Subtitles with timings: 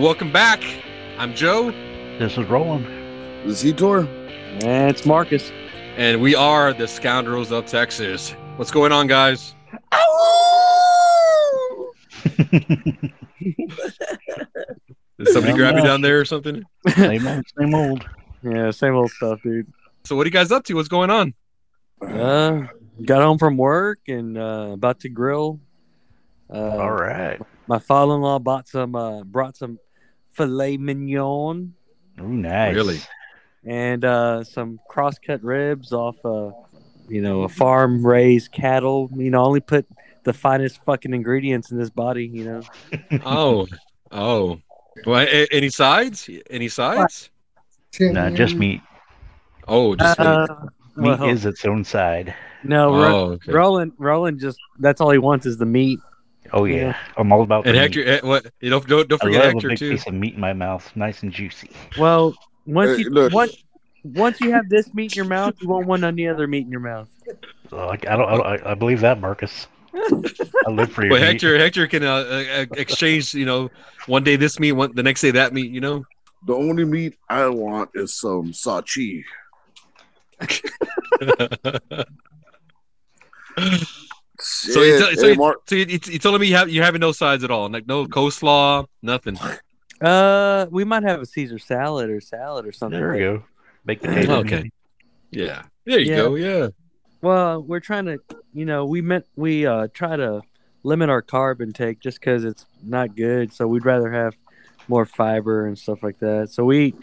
[0.00, 0.62] And welcome back.
[1.18, 1.72] I'm Joe,
[2.18, 2.86] This is Roland.
[3.46, 4.06] Is he tour?
[4.64, 5.52] And it's Marcus.
[5.98, 8.34] and we are the Scoundrels of Texas.
[8.56, 9.54] What's going on, guys?
[12.48, 12.72] Did
[15.26, 16.64] somebody Yeah, grab you down there or something?
[16.94, 18.08] same old, same old.
[18.42, 19.70] Yeah, same old stuff, dude.
[20.06, 20.74] So, what are you guys up to?
[20.76, 21.34] What's going on?
[22.00, 22.68] Uh,
[23.04, 25.60] got home from work and uh, about to grill.
[26.50, 27.38] Uh, All right.
[27.66, 29.78] My father-in-law bought some, uh, brought some
[30.32, 31.74] filet mignon
[32.18, 32.74] Oh, nice.
[32.74, 32.98] Really?
[33.64, 36.50] and uh, some cross-cut ribs off, uh,
[37.08, 39.10] you know, a farm-raised cattle.
[39.14, 39.86] You know, only put
[40.24, 42.26] the finest fucking ingredients in this body.
[42.26, 42.62] You know.
[43.24, 43.66] Oh,
[44.12, 44.60] oh.
[45.06, 46.28] Well, a- any sides?
[46.50, 47.30] Any sides?
[47.98, 48.80] Nah, just meat.
[49.66, 50.46] Oh, just Uh,
[50.96, 52.34] Meat well, is its own side.
[52.64, 53.52] no, Ro- oh, okay.
[53.52, 56.00] Roland, Roland just—that's all he wants is the meat.
[56.52, 56.96] Oh yeah, Yeah.
[57.16, 57.66] I'm all about.
[57.66, 58.08] And the Hector, meat.
[58.08, 58.46] eh, what?
[58.60, 59.90] You don't don't, don't I forget love Hector a big too.
[59.90, 61.70] piece of meat in my mouth, nice and juicy.
[61.96, 62.34] Well,
[62.66, 63.32] once Hey, you look.
[63.32, 63.56] once
[64.04, 66.70] once you have this meat in your mouth, you won't want any other meat in
[66.70, 67.08] your mouth.
[67.68, 69.68] So, like, I don't, I, don't, I- I believe that, Marcus.
[69.94, 71.26] I live for your Well, meat.
[71.26, 73.34] Hector, Hector can uh, uh, exchange.
[73.34, 73.70] You know,
[74.06, 75.70] one day this meat, one the next day that meat.
[75.70, 76.04] You know.
[76.46, 79.22] The only meat I want is some sachi.
[84.60, 85.00] So you, Shit.
[85.08, 87.00] tell- so, Hey, you, Mark, so you, you you telling me you have you having
[87.00, 89.38] no sides at all, like no coleslaw, nothing.
[90.00, 92.98] Uh, we might have a Caesar salad or salad or something.
[93.00, 93.44] There we but- go.
[93.86, 94.32] Baked potato.
[94.40, 94.70] Okay.
[95.30, 96.16] Yeah, there you Yeah.
[96.16, 96.34] go.
[96.34, 96.68] Yeah,
[97.22, 98.18] Well, we're trying to,
[98.52, 100.42] you know, we meant we uh try to
[100.82, 103.52] limit our carb intake just because it's not good.
[103.52, 104.34] So we'd rather have
[104.88, 106.50] more fiber and stuff like that.
[106.50, 106.94] So we,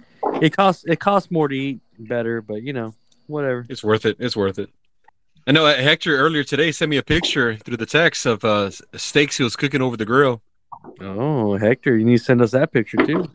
[0.41, 2.94] it costs it costs more to eat better, but you know,
[3.28, 3.66] whatever.
[3.69, 4.17] it's worth it.
[4.19, 4.69] It's worth it.
[5.47, 8.69] I know uh, Hector earlier today sent me a picture through the text of uh,
[8.96, 10.41] steaks he was cooking over the grill.
[11.00, 13.30] Oh, Hector, you need to send us that picture too.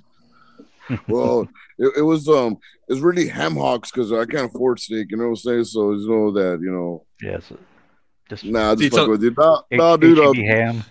[1.09, 2.59] well, it, it was um,
[2.89, 5.11] it's really ham hocks because I can't afford steak.
[5.11, 5.65] You know what I'm saying?
[5.65, 7.06] So you know that you know.
[7.23, 7.50] Yes.
[8.29, 9.34] Just Nah, just so- fuck with you.
[9.37, 10.19] Nah, H- nah, dude.
[10.19, 10.84] Uh, HEB ham,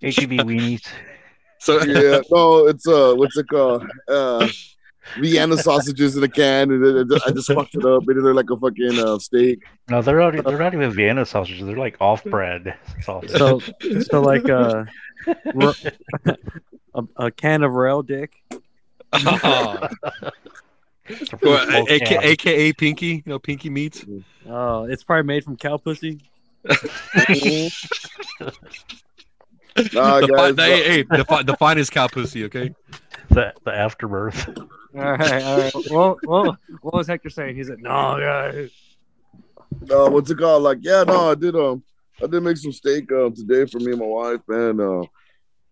[0.00, 0.86] HEB weenies.
[1.58, 3.86] So yeah, no, it's uh, what's it called?
[4.08, 4.48] Uh,
[5.20, 8.06] Vienna sausages in a can, and I just- I just fucked it up.
[8.06, 9.62] Made it look like a fucking uh, steak.
[9.90, 11.66] No, they're already, they're not even Vienna sausages.
[11.66, 13.36] They're like off-bread sausages.
[13.36, 13.60] So,
[14.10, 14.84] so like uh,
[16.94, 18.32] a, a can of rail dick.
[19.12, 19.88] Oh.
[21.06, 24.04] It's a Well, full A- AKA, AKA Pinky, you know Pinky meats.
[24.48, 26.18] Oh, it's probably made from cow pussy.
[29.92, 32.44] Nah, the, fi- the- hey, hey, the, fi- the finest cow pussy.
[32.44, 32.72] Okay.
[33.30, 34.48] the, the afterbirth.
[34.94, 35.74] All right, all right.
[35.90, 37.56] Well, well, what was Hector saying?
[37.56, 37.90] He said, "No,
[38.20, 38.70] guys."
[39.90, 40.62] uh, what's it called?
[40.62, 41.56] Like, yeah, no, I did.
[41.56, 41.82] Um,
[42.22, 44.80] I did make some steak um today for me and my wife, man.
[44.80, 45.02] Uh,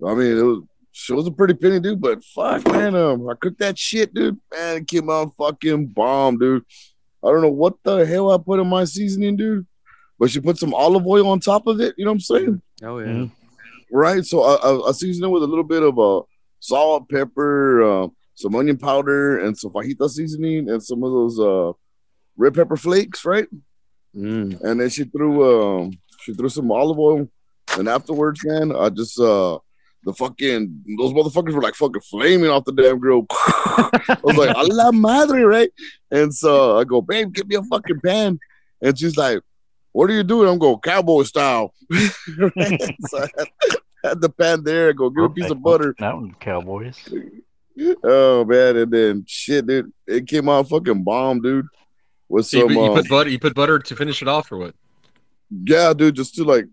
[0.06, 2.00] I mean, it was she was a pretty penny, dude.
[2.00, 4.38] But fuck, man, um, I cooked that shit, dude.
[4.52, 6.64] Man, it came out fucking bomb, dude.
[7.24, 9.66] I don't know what the hell I put in my seasoning, dude.
[10.18, 11.94] But she put some olive oil on top of it.
[11.96, 12.62] You know what I'm saying?
[12.82, 13.06] Oh yeah.
[13.06, 13.30] Mhm.
[13.90, 14.24] Right.
[14.24, 16.22] So I, I, I seasoned it with a little bit of uh,
[16.60, 21.72] salt, pepper, uh, some onion powder, and some fajita seasoning, and some of those uh,
[22.36, 23.48] red pepper flakes, right?
[24.14, 24.60] Mm.
[24.60, 27.26] and then she threw um she threw some olive oil
[27.78, 29.58] and afterwards man i just uh
[30.04, 34.54] the fucking those motherfuckers were like fucking flaming off the damn grill i was like
[34.54, 35.70] a la madre right
[36.10, 38.38] and so i go babe give me a fucking pan
[38.82, 39.40] and she's like
[39.92, 42.94] what are you doing i'm going cowboy style Right?
[43.08, 43.48] so I had,
[44.04, 46.98] had the pan there I go give a piece of butter Mountain Cowboys.
[48.04, 51.66] Oh man and then shit dude it came out fucking bomb dude
[52.32, 53.30] with So you, some put- you um, put butter.
[53.30, 54.74] You put butter to finish it off, or what?
[55.50, 56.64] Yeah, dude, just to like,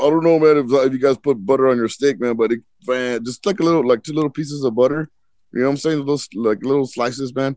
[0.00, 2.52] I don't know, man, if, if you guys put butter on your steak, man, but
[2.52, 5.10] it, man, just like a little, like two little pieces of butter.
[5.52, 6.06] You know what I'm saying?
[6.06, 7.56] Those like little slices, man.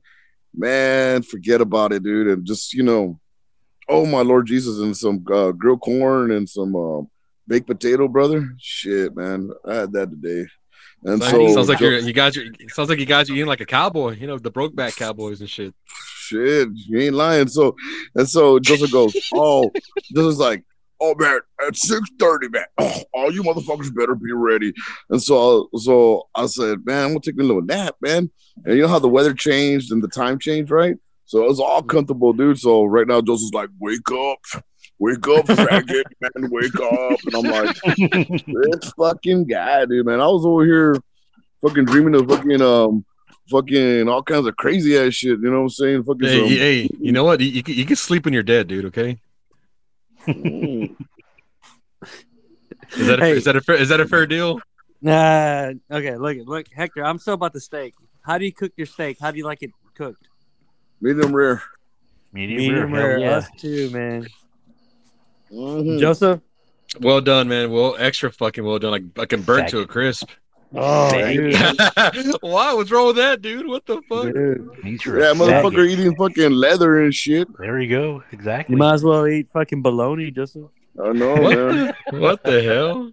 [0.53, 3.19] Man, forget about it, dude, and just you know,
[3.87, 7.01] oh my Lord Jesus, and some uh, grilled corn and some uh,
[7.47, 8.53] baked potato, brother.
[8.57, 10.49] Shit, man, I had that today.
[11.03, 12.35] And so sounds like so- you're you guys.
[12.37, 14.15] Are, sounds like you guys are eating like a cowboy.
[14.15, 15.73] You know the Brokeback Cowboys and shit.
[15.87, 17.47] shit, you ain't lying.
[17.47, 17.75] So
[18.15, 19.71] and so Joseph goes, Oh,
[20.15, 20.63] Joseph's like,
[20.99, 22.65] Oh man, at six thirty, man.
[22.77, 24.73] Oh, all you motherfuckers better be ready.
[25.09, 28.31] And so so I said, Man, I'm gonna take a little nap, man.
[28.63, 30.95] And you know how the weather changed and the time changed, right?
[31.25, 32.59] So it was all comfortable, dude.
[32.59, 34.39] So right now Joseph's like, Wake up,
[34.99, 37.19] wake up, faggot, man, wake up.
[37.25, 37.75] And I'm like,
[38.81, 40.21] this fucking guy, dude, man.
[40.21, 40.95] I was over here
[41.61, 43.03] fucking dreaming of fucking um
[43.49, 45.39] fucking all kinds of crazy ass shit.
[45.39, 46.03] You know what I'm saying?
[46.03, 47.39] Fucking Hey, some- hey, you know what?
[47.41, 48.85] You, you, can- you can sleep when you're dead, dude.
[48.85, 49.17] Okay.
[50.27, 50.95] Mm.
[52.97, 53.31] Is that a, Hey.
[53.31, 54.59] is that a fair, is that a fair deal?
[55.01, 55.71] Nah.
[55.91, 56.15] Okay.
[56.15, 56.37] Look.
[56.45, 57.03] Look, Hector.
[57.05, 57.93] I'm still about the steak.
[58.21, 59.17] How do you cook your steak?
[59.19, 60.27] How do you like it cooked?
[61.01, 61.61] Medium rare.
[62.33, 63.07] Medium, Medium rare.
[63.09, 63.19] rare.
[63.19, 63.29] Yeah.
[63.37, 64.25] Us too, man.
[65.51, 65.99] Mhm.
[65.99, 66.39] Joseph.
[67.01, 67.71] Well done, man.
[67.71, 68.91] Well, extra fucking well done.
[68.91, 70.29] Like I can burn to a crisp.
[70.77, 71.55] Oh, Thank.
[72.41, 72.73] Why?
[72.73, 73.67] What's wrong with that, dude?
[73.67, 74.25] What the fuck?
[74.33, 74.83] Dude.
[74.83, 75.89] Means Yeah, motherfucker faggot.
[75.89, 77.47] eating fucking leather and shit.
[77.57, 78.23] There you go.
[78.31, 78.73] Exactly.
[78.73, 80.69] You might as well eat fucking bologna, Joseph.
[81.01, 81.55] I know, What?
[81.57, 81.93] man.
[82.11, 83.11] the- what the hell,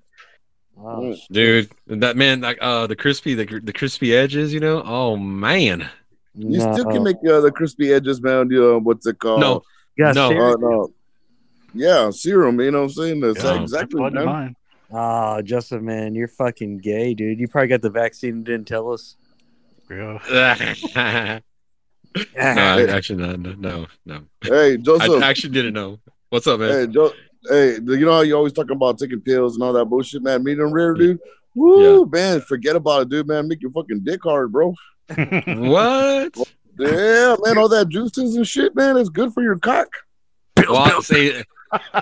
[0.79, 1.17] Oh, Mm.
[1.31, 1.70] dude?
[1.87, 4.52] That man, like uh, the crispy, the, the crispy edges.
[4.52, 4.82] You know?
[4.84, 5.88] Oh man.
[6.34, 8.50] You Nah, still can make uh, the crispy edges, man.
[8.50, 9.40] You, uh, what's it called?
[9.40, 9.62] No.
[9.96, 10.29] You got No.
[10.31, 10.52] cereal?
[10.52, 10.93] Uh, no.
[11.75, 12.61] Yeah, serum.
[12.61, 13.21] You know what I'm saying?
[13.21, 14.25] That's Yeah, exactly, that's man.
[14.27, 14.57] fine.
[14.95, 17.41] Oh, Joseph, man, you're fucking gay, dude.
[17.41, 19.17] You probably got the vaccine and didn't tell us.
[19.91, 21.41] Yeah.
[22.37, 24.21] no, I actually no, no, no, no.
[24.43, 25.23] Hey, I Joseph.
[25.23, 25.99] actually didn't know.
[26.29, 26.71] What's up, man?
[26.71, 27.13] hey, jo-
[27.49, 30.45] hey, you know how you always talking about taking pills and all that bullshit, man?
[30.45, 31.19] Medium rare, dude.
[31.55, 33.49] Woo, man, forget about it, dude, man.
[33.49, 34.75] Make your fucking dick hard, bro.
[35.17, 36.37] What?
[36.79, 39.89] Yeah, man, all that juices and shit, man, it's good for your cock.
[40.57, 41.43] Well, I'll say,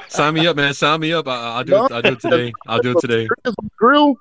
[0.08, 0.74] sign me up, man.
[0.74, 1.26] Sign me up.
[1.28, 1.92] I, I'll do it.
[1.92, 2.52] I'll do it today.
[2.66, 3.28] I'll do it today.
[3.78, 4.14] Grill.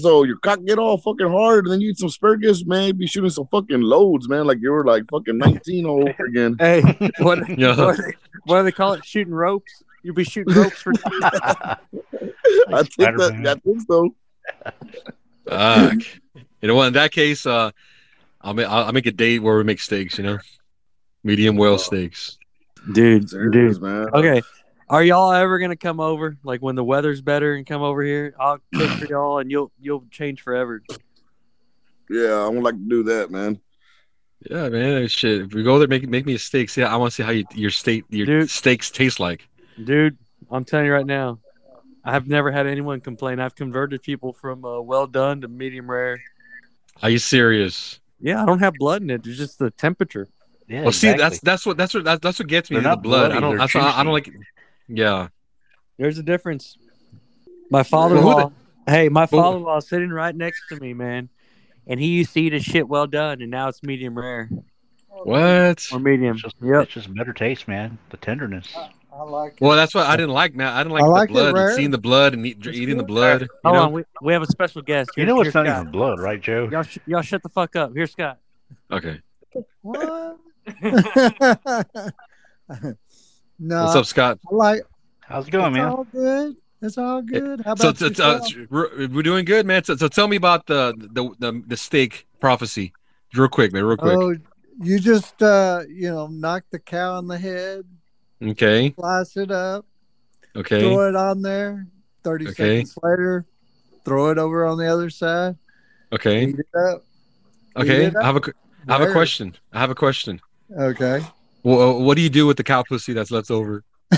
[0.00, 2.96] So your cock get all fucking hard, and then you eat some asparagus, man.
[2.96, 6.54] Be shooting some fucking loads, man, like you were like fucking nineteen all over again.
[6.60, 6.82] Hey,
[7.18, 7.76] what, Yeah.
[7.76, 8.12] what, do they,
[8.44, 9.04] what do they call it?
[9.04, 9.82] Shooting ropes?
[10.04, 11.76] You'll be shooting ropes for I
[12.70, 13.42] think Spider-Man.
[13.42, 13.56] that.
[13.56, 14.14] I think so.
[15.48, 15.94] Fuck.
[16.60, 16.86] you know what?
[16.88, 17.70] In that case, uh,
[18.40, 20.16] I'll make I'll I'll make a date where we make steaks.
[20.18, 20.38] You know,
[21.24, 22.38] medium well steaks.
[22.92, 23.82] dude, Serious, dude.
[23.82, 24.06] man.
[24.14, 24.42] Okay,
[24.92, 26.36] are y'all ever gonna come over?
[26.44, 28.34] Like when the weather's better and come over here?
[28.38, 30.82] I'll cook for y'all, and you'll you'll change forever.
[32.10, 33.58] Yeah, I would like to do that, man.
[34.50, 35.08] Yeah, man.
[35.08, 35.42] Shit.
[35.42, 36.68] If we go there, make make me a steak.
[36.68, 38.50] See, I want to see how you, your steak your Dude.
[38.50, 39.48] steaks taste like.
[39.82, 40.18] Dude,
[40.50, 41.38] I'm telling you right now,
[42.04, 43.40] I've never had anyone complain.
[43.40, 46.20] I've converted people from uh, well done to medium rare.
[47.02, 47.98] Are you serious?
[48.20, 49.26] Yeah, I don't have blood in it.
[49.26, 50.28] It's just the temperature.
[50.68, 52.88] Yeah, Well, see, that's that's what that's what that's, that's what gets me They're the
[52.90, 53.30] not blood.
[53.32, 53.72] bloody, I don't.
[53.72, 54.32] they're I, I don't juicy.
[54.32, 54.46] like.
[54.88, 55.28] Yeah.
[55.98, 56.76] There's a difference.
[57.70, 58.52] My father-in-law.
[58.86, 61.28] Hey, my father-in-law sitting right next to me, man,
[61.86, 64.48] and he used to eat his shit well done, and now it's medium rare
[65.08, 65.86] What?
[65.92, 66.34] or medium.
[66.34, 66.82] It's just, Yep.
[66.84, 67.98] it's just better taste, man.
[68.10, 68.74] The tenderness.
[69.14, 69.60] I like it.
[69.60, 70.66] Well, that's what I didn't like, man.
[70.68, 72.76] I didn't like I the like it blood, and seeing the blood and eat, It's
[72.76, 73.42] eating the blood.
[73.42, 73.82] You Hold know?
[73.82, 75.10] on, we, we have a special guest.
[75.16, 75.80] You know it's not Scott.
[75.82, 76.68] even blood, right, Joe?
[76.72, 77.92] Y'all, sh- y'all shut the fuck up.
[77.94, 78.38] Here's Scott.
[78.90, 79.20] Okay.
[79.82, 80.38] What?
[83.62, 84.38] no, What's up, Scott?
[84.50, 84.82] I like.
[85.20, 85.88] How's it going, it's man?
[85.88, 86.56] all good.
[86.82, 87.60] It's all good.
[87.60, 88.52] How about so, uh, yourself?
[88.70, 89.84] we're we're doing good, man.
[89.84, 92.92] So, so tell me about the the the, the steak prophecy,
[93.34, 93.84] real quick, man.
[93.84, 94.16] Real quick.
[94.18, 94.34] Oh,
[94.80, 97.84] you just uh, you know, knock the cow on the head,
[98.42, 98.92] Okay.
[98.98, 99.86] slice it up,
[100.56, 100.80] Okay.
[100.80, 101.86] throw it on there.
[102.24, 102.80] Thirty Okay.
[102.84, 103.46] seconds later,
[104.04, 105.56] throw it over on the other side.
[106.12, 106.46] Okay.
[106.46, 107.04] Heat it up.
[107.76, 108.06] Okay.
[108.06, 108.52] it I have a qu-
[108.88, 109.54] I have a question.
[109.72, 110.40] I have a question.
[110.76, 111.24] Okay.
[111.62, 113.84] Well, what do you do with the cow pussy that's left over?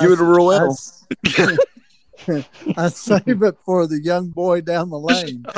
[0.00, 0.70] Give it a roll I, out.
[0.70, 1.04] s-
[2.76, 5.44] I save it for the young boy down the lane.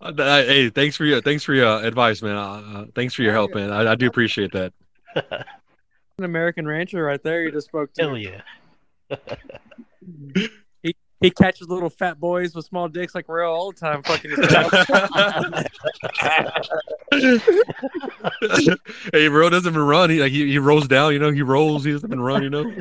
[0.00, 0.12] Uh,
[0.44, 2.36] hey, thanks for your thanks for your advice, man.
[2.36, 3.72] Uh, uh, thanks for your help, man.
[3.72, 4.72] I, I do appreciate that.
[6.18, 7.42] An American rancher right there.
[7.42, 8.02] You just spoke to.
[8.02, 8.42] Hell yeah.
[11.22, 14.02] He catches little fat boys with small dicks like real all the time.
[14.02, 14.68] Fucking his cow.
[19.12, 20.10] hey, bro doesn't even run.
[20.10, 21.12] He like he, he rolls down.
[21.12, 21.84] You know, he rolls.
[21.84, 22.42] He doesn't even run.
[22.42, 22.74] You know.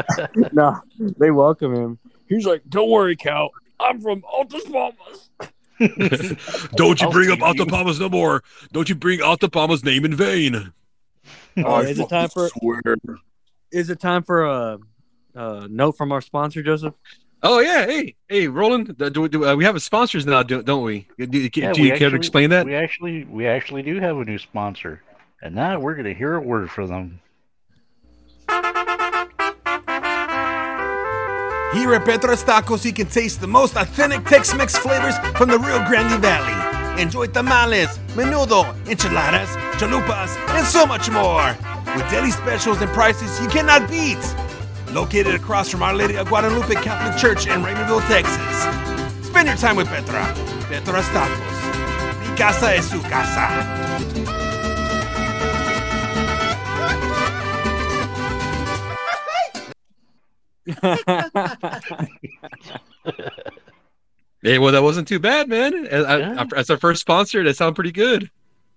[0.52, 0.80] no,
[1.18, 1.98] they welcome him.
[2.28, 3.50] He's like, "Don't worry, cow.
[3.80, 5.30] I'm from Altas Palmas."
[6.76, 7.66] Don't you I'll bring up see you.
[7.66, 8.44] Altapamas no more.
[8.72, 10.54] Don't you bring Altapama's name in vain.
[10.54, 10.66] Uh,
[11.64, 12.80] oh, is it time for swear.
[13.72, 14.78] is it time for a,
[15.34, 16.94] a note from our sponsor, Joseph?
[17.42, 18.96] Oh yeah, hey, hey, Roland.
[18.98, 21.06] Do, do, do, uh, we have sponsors now, do, don't we?
[21.18, 22.66] Do, do, Yeah, do we you care to explain that?
[22.66, 25.02] We actually we actually do have a new sponsor.
[25.40, 27.20] And now we're gonna hear a word from them.
[31.74, 35.84] Here at Petro's Tacos, you can taste the most authentic Tex-Mex flavors from the Rio
[35.86, 37.00] Grande Valley.
[37.00, 41.56] Enjoy tamales, menudo, enchiladas, chalupas, and so much more.
[41.94, 44.18] With daily specials and prices you cannot beat.
[44.92, 49.26] Located across from Our Lady of Guadalupe Catholic Church in Raymondville, Texas.
[49.26, 50.24] Spend your time with Petra.
[50.68, 52.20] Petro's Tacos.
[52.30, 53.76] Mi casa es su casa.
[64.40, 65.86] Hey, well, that wasn't too bad, man.
[65.88, 66.44] As, Yeah.
[66.56, 68.30] as our first sponsor, that sounded pretty good.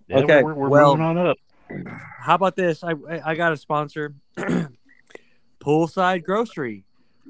[0.08, 1.38] Yeah, Okay, we're, we're well- moving on up.
[2.20, 2.84] How about this?
[2.84, 4.14] I I I got a sponsor.
[5.62, 6.84] Poolside Grocery,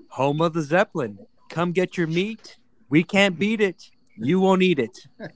[0.09, 1.19] home of the Zeppelin.
[1.49, 2.57] Come get your meat.
[2.89, 3.91] We can't beat it.
[4.17, 4.97] You won't eat it.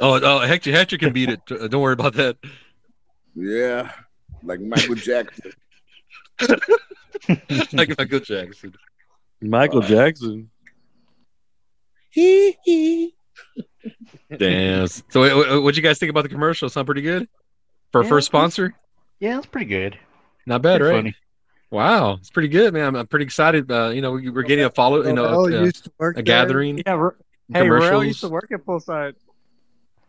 [0.00, 1.40] Oh, oh, Hector, Hector can beat it.
[1.50, 2.38] Uh, Don't worry about that.
[3.34, 3.92] Yeah,
[4.42, 5.52] like Michael Jackson.
[7.74, 8.74] like Michael Jackson.
[9.42, 10.48] Michael Jackson.
[12.10, 13.14] Hee hee.
[14.34, 14.86] Damn.
[14.86, 16.70] So, what what you guys think about the commercial?
[16.70, 17.28] Sound pretty good
[17.92, 18.08] for a Yeah.
[18.08, 18.74] first sponsor?
[19.20, 19.98] yeah, it's pretty good.
[20.48, 20.98] Not bad, Pretty right?
[21.02, 21.14] funny.
[21.70, 22.86] Wow, it's pretty good, man.
[22.86, 23.70] I'm, I'm pretty excited.
[23.70, 26.14] Uh, you know, we- we're getting a follow, you know, Oh, a, used to work
[26.16, 26.22] a there.
[26.24, 26.82] gathering.
[26.86, 26.92] Yeah.
[26.94, 27.14] Ro-
[27.52, 28.04] Hey, Royal commercials.
[28.06, 29.14] used to work at Poolside.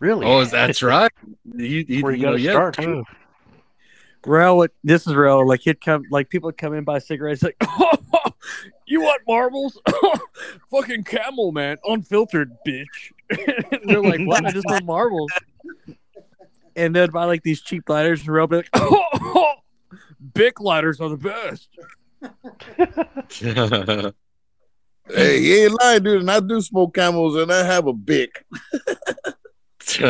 [0.01, 0.25] Really?
[0.25, 1.12] Oh, that's right.
[1.55, 2.51] You, you, Where you you know, got to yeah.
[2.51, 3.03] start too.
[4.25, 5.48] Rail, would this is real.
[5.48, 7.41] Like he'd come, like people would come in buy cigarettes.
[7.43, 7.55] Like,
[8.88, 9.79] you want marbles?
[10.72, 12.86] Fucking camel, man, unfiltered, bitch.
[13.29, 14.46] and they're like, what?
[14.46, 15.31] I just want marbles.
[16.75, 18.69] And they'd buy like these cheap lighters, and Rail be like,
[20.33, 21.69] Bic lighters are the best.
[25.15, 26.21] Hey, he ain't lying, dude.
[26.21, 28.45] And I do smoke camels, and I have a bic.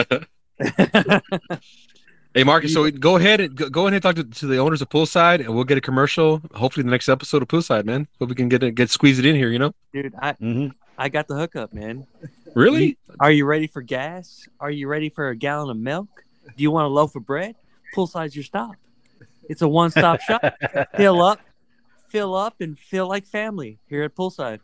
[2.34, 2.74] hey, Marcus.
[2.74, 5.40] So go ahead and go, go ahead and talk to, to the owners of Poolside,
[5.40, 6.42] and we'll get a commercial.
[6.54, 8.08] Hopefully, the next episode of Poolside, man.
[8.20, 9.50] Hope we can get it, get squeeze it in here.
[9.50, 12.06] You know, Dude, I hmm I got the hookup, man.
[12.56, 12.98] really?
[13.22, 14.50] Are you ready for gas?
[14.60, 16.10] Are you ready for a gallon of milk?
[16.58, 17.56] Do you want a loaf of bread?
[17.96, 18.76] Poolside's your stop.
[19.50, 20.42] It's a one-stop shop.
[20.96, 21.40] Fill up,
[22.10, 24.60] fill up, and feel like family here at Poolside.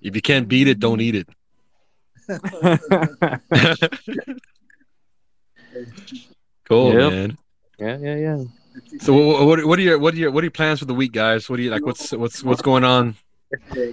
[0.00, 1.28] If you can't beat it, don't eat it.
[6.68, 7.12] cool, Yep.
[7.12, 7.38] man.
[7.78, 8.44] yeah, yeah, yeah.
[9.00, 10.94] So what, what what are your what are your what are your plans for the
[10.94, 11.48] week, guys?
[11.48, 11.84] What do you like?
[11.86, 13.14] What's what's what's going on?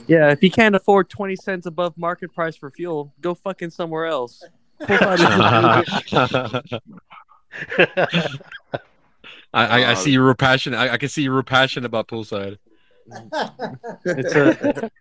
[0.08, 4.08] Yeah, if you can't afford 20 cents above market price for fuel, go fucking somewhere
[4.08, 4.44] else.
[9.53, 10.77] Poolside is- I, I, I see you were passionate.
[10.77, 12.57] I, I can see you were passionate about poolside.
[14.05, 14.91] it's a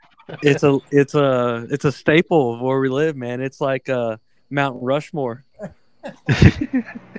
[0.43, 3.41] it's a it's a it's a staple of where we live, man.
[3.41, 4.17] It's like uh
[4.51, 5.45] Mount Rushmore.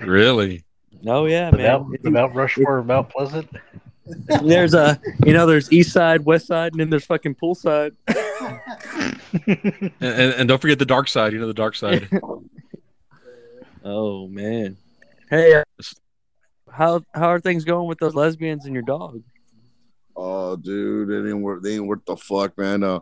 [0.01, 0.63] Really?
[1.07, 1.65] Oh yeah, The man.
[1.81, 3.49] Mount, the Mount Rushmore of Mount Pleasant.
[4.43, 7.95] There's a you know there's east side, west side, and then there's fucking poolside.
[9.47, 11.31] And, and, and don't forget the dark side.
[11.31, 12.09] You know the dark side.
[13.85, 14.77] Oh man.
[15.29, 15.63] Hey, uh,
[16.73, 19.21] how how are things going with those lesbians and your dog?
[20.15, 21.63] Oh, dude, they ain't worth.
[21.63, 22.83] They ain't worth the fuck, man.
[22.83, 22.99] Uh,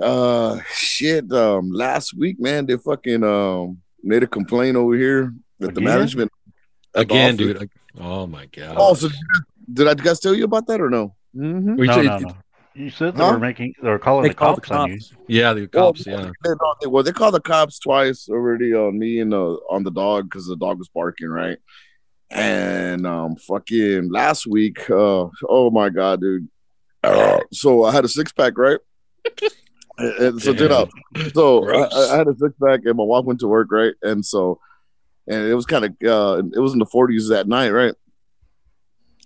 [0.00, 1.30] uh, shit.
[1.32, 6.30] Um, last week, man, they fucking um made a complaint over here that the management
[6.94, 7.70] at the Again, dude.
[8.00, 8.74] Oh my god.
[8.78, 9.08] Oh, so
[9.72, 11.14] did I guys tell you about that or no?
[11.36, 11.76] Mm-hmm.
[11.76, 12.34] We No, said- no, no.
[12.76, 13.34] You said they Huh?
[13.34, 13.72] were making.
[13.80, 14.98] They were calling They the call the cops on you.
[15.28, 16.04] Yeah, the cops.
[16.08, 16.30] Well, Yeah.
[16.42, 19.92] They, they- well, they called the cops twice already on me and uh, on the
[19.92, 21.56] dog because the dog was barking, right?
[22.30, 26.48] And um, fucking last week, uh, oh my god, dude.
[27.02, 28.78] Uh, so I had a six pack, right?
[29.98, 30.90] and, so it out.
[31.32, 33.94] So I, I had a six pack, and my wife went to work, right?
[34.02, 34.58] And so,
[35.26, 37.94] and it was kind of, uh, it was in the forties that night, right?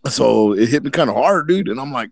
[0.09, 1.69] So it hit me kind of hard, dude.
[1.69, 2.11] And I'm like,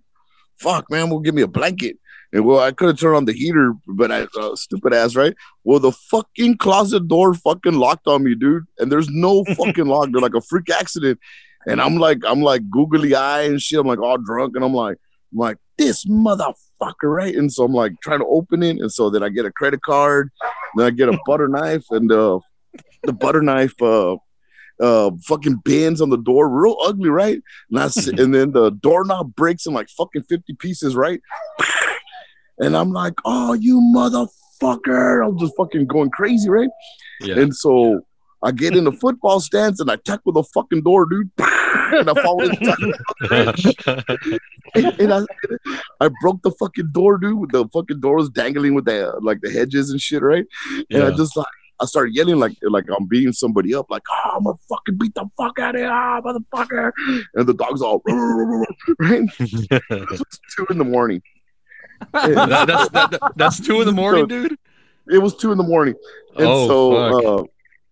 [0.59, 1.99] fuck, man, will give me a blanket.
[2.37, 5.35] And well, I could have turned on the heater, but I uh, stupid ass, right?
[5.65, 8.65] Well, the fucking closet door fucking locked on me, dude.
[8.79, 10.11] And there's no fucking lock.
[10.13, 11.19] They're like a freak accident.
[11.67, 13.81] And I'm like, I'm like googly eye and shit.
[13.81, 14.99] I'm like all drunk, and I'm like,
[15.33, 17.35] I'm like this motherfucker, right?
[17.35, 19.81] And so I'm like trying to open it, and so then I get a credit
[19.81, 20.31] card,
[20.77, 22.39] then I get a butter knife, and uh,
[23.05, 24.17] the butter knife uh,
[24.79, 27.41] uh, fucking bends on the door, real ugly, right?
[27.71, 27.89] And, I
[28.23, 31.23] and then the doorknob breaks in like fucking 50 pieces, right?
[32.59, 35.27] And I'm like, oh, you motherfucker.
[35.27, 36.71] I'm just fucking going crazy, right?
[37.21, 37.39] Yeah.
[37.39, 38.01] And so
[38.43, 41.31] I get in the football stance and I tackle the fucking door, dude.
[41.39, 42.77] and I fall inside.
[45.01, 45.23] and I,
[46.01, 47.51] I broke the fucking door, dude.
[47.51, 50.45] The fucking door was dangling with the like the hedges and shit, right?
[50.91, 51.47] And I just like
[51.81, 55.15] I started yelling like like I'm beating somebody up, like oh, I'm gonna fucking beat
[55.15, 56.93] the fuck out of you, ah, motherfucker.
[57.35, 58.03] And the dog's all
[58.99, 59.29] right.
[59.39, 61.23] It's two in the morning.
[62.13, 64.57] That- that's that, that- that's two in the morning, dude.
[65.09, 65.95] It was two in the morning.
[66.37, 66.93] And Oh, so
[67.41, 67.45] uh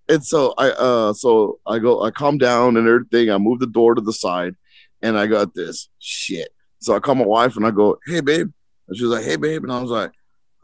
[0.08, 3.30] and so I uh so I go I calm down and everything.
[3.30, 4.54] I move the door to the side
[5.02, 6.48] and I got this shit.
[6.80, 8.50] So I call my wife and I go, Hey babe.
[8.88, 9.62] And she was like, Hey babe.
[9.62, 10.10] And I was like,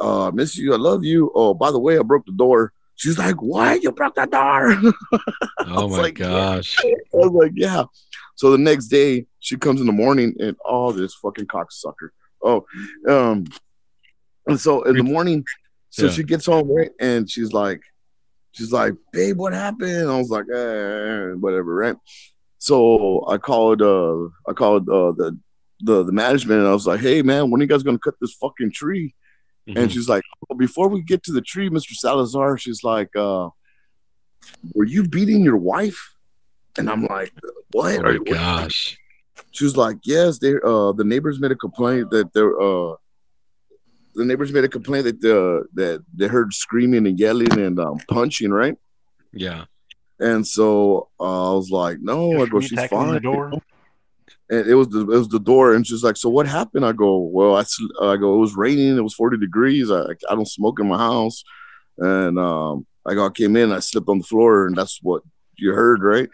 [0.00, 1.30] uh, miss you, I love you.
[1.34, 2.72] Oh, by the way, I broke the door.
[2.96, 3.82] She's like, What?
[3.82, 4.76] You broke the door?
[5.66, 6.26] Oh my like, yeah.
[6.28, 6.76] gosh.
[6.84, 7.84] I was like, Yeah.
[8.34, 12.08] So the next day she comes in the morning and oh this fucking cocksucker.
[12.42, 12.64] Oh,
[13.08, 13.44] um,
[14.46, 15.44] and so in the morning,
[15.90, 16.12] so Yeah.
[16.12, 17.82] she gets home right, and she's like,
[18.52, 20.08] she's like, babe, what happened?
[20.08, 21.96] I was like, eh, whatever, right?
[22.58, 25.38] So I called uh I called uh the
[25.80, 28.14] the the management and I was like, hey man, when are you guys gonna cut
[28.20, 29.14] this fucking tree?
[29.68, 29.78] Mm-hmm.
[29.78, 31.92] And she's like, well, before we get to the tree, Mr.
[31.92, 33.48] Salazar, she's like, uh,
[34.74, 36.14] were you beating your wife?
[36.78, 37.32] And I'm like,
[37.72, 37.98] what?
[37.98, 38.98] oh my what?" gosh.
[39.52, 42.94] She was like, yes, they uh the neighbors made a complaint that they're uh
[44.14, 47.98] the neighbors made a complaint that uh that they heard screaming and yelling and um,
[48.08, 48.76] punching, right?
[49.32, 49.64] Yeah.
[50.18, 53.14] And so uh, I was like, no, I go, she's fine.
[53.14, 53.52] the door.
[54.50, 56.92] and it was the it was the door, and she's like, "So what happened?" I
[56.92, 57.60] go, "Well, I,
[58.02, 59.90] I go, it was raining, it was forty degrees.
[59.90, 61.42] I I don't smoke in my house,
[61.96, 65.22] and um, I go, I came in, I slipped on the floor, and that's what
[65.56, 66.28] you heard, right?"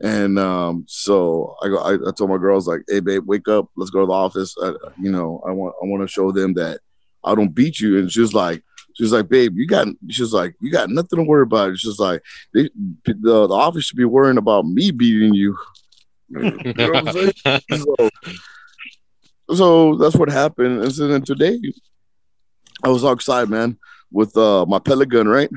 [0.00, 3.70] And um, so I go, I, I told my girls like, "Hey, babe, wake up,
[3.76, 4.54] let's go to the office.
[4.62, 6.80] I, you know, I want I want to show them that
[7.24, 8.62] I don't beat you." And she's like.
[8.98, 9.88] She's like, babe, you got.
[10.08, 11.76] She's like, you got nothing to worry about.
[11.76, 12.22] She's like,
[12.54, 12.70] they,
[13.04, 13.12] the,
[13.46, 15.54] the office should be worrying about me beating you.
[16.30, 18.10] You know so,
[19.54, 20.82] so that's what happened.
[20.82, 21.60] And so then today,
[22.82, 23.76] I was outside, man,
[24.10, 25.50] with uh, my pellet gun, right?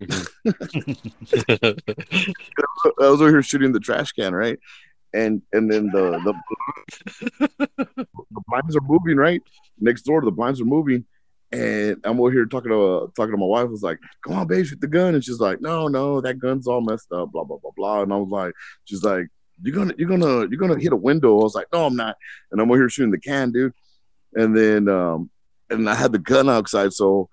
[0.00, 1.74] I
[2.98, 4.58] was over here shooting the trash can, right?
[5.12, 6.34] And and then the
[7.40, 9.42] the, the blinds are moving, right?
[9.80, 11.04] Next door, the blinds are moving,
[11.50, 13.62] and I'm over here talking to uh, talking to my wife.
[13.62, 16.38] I was like, "Come on, babe, shoot the gun," and she's like, "No, no, that
[16.38, 18.02] gun's all messed up." Blah blah blah blah.
[18.02, 19.26] And I was like, "She's like,
[19.62, 22.16] you're gonna you're gonna you're gonna hit a window." I was like, "No, I'm not."
[22.52, 23.72] And I'm over here shooting the can, dude.
[24.34, 25.30] And then um,
[25.70, 27.28] and I had the gun outside, so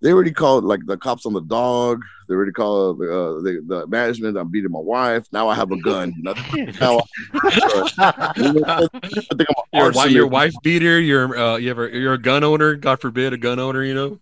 [0.00, 2.02] they already called like the cops on the dog.
[2.28, 4.36] They already called uh, the, the management.
[4.36, 5.26] I'm beating my wife.
[5.32, 6.12] Now I have a gun.
[6.22, 6.34] now
[7.34, 8.88] I, I think I'm
[9.72, 11.00] Your, wi- your wife beater.
[11.00, 12.74] You're uh, you ever you're a gun owner.
[12.74, 13.82] God forbid a gun owner.
[13.82, 14.20] You know.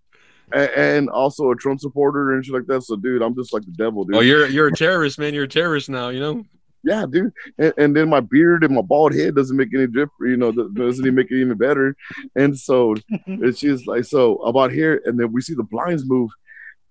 [0.52, 2.82] A- and also a Trump supporter and shit like that.
[2.82, 4.16] So, dude, I'm just like the devil, dude.
[4.16, 5.34] Oh, you're you're a terrorist, man.
[5.34, 6.08] You're a terrorist now.
[6.08, 6.44] You know.
[6.86, 7.32] Yeah, dude.
[7.58, 10.12] And, and then my beard and my bald head doesn't make any difference.
[10.20, 11.96] You know, doesn't even make it even better.
[12.36, 12.94] And so
[13.26, 16.30] it's just like so about here, and then we see the blinds move,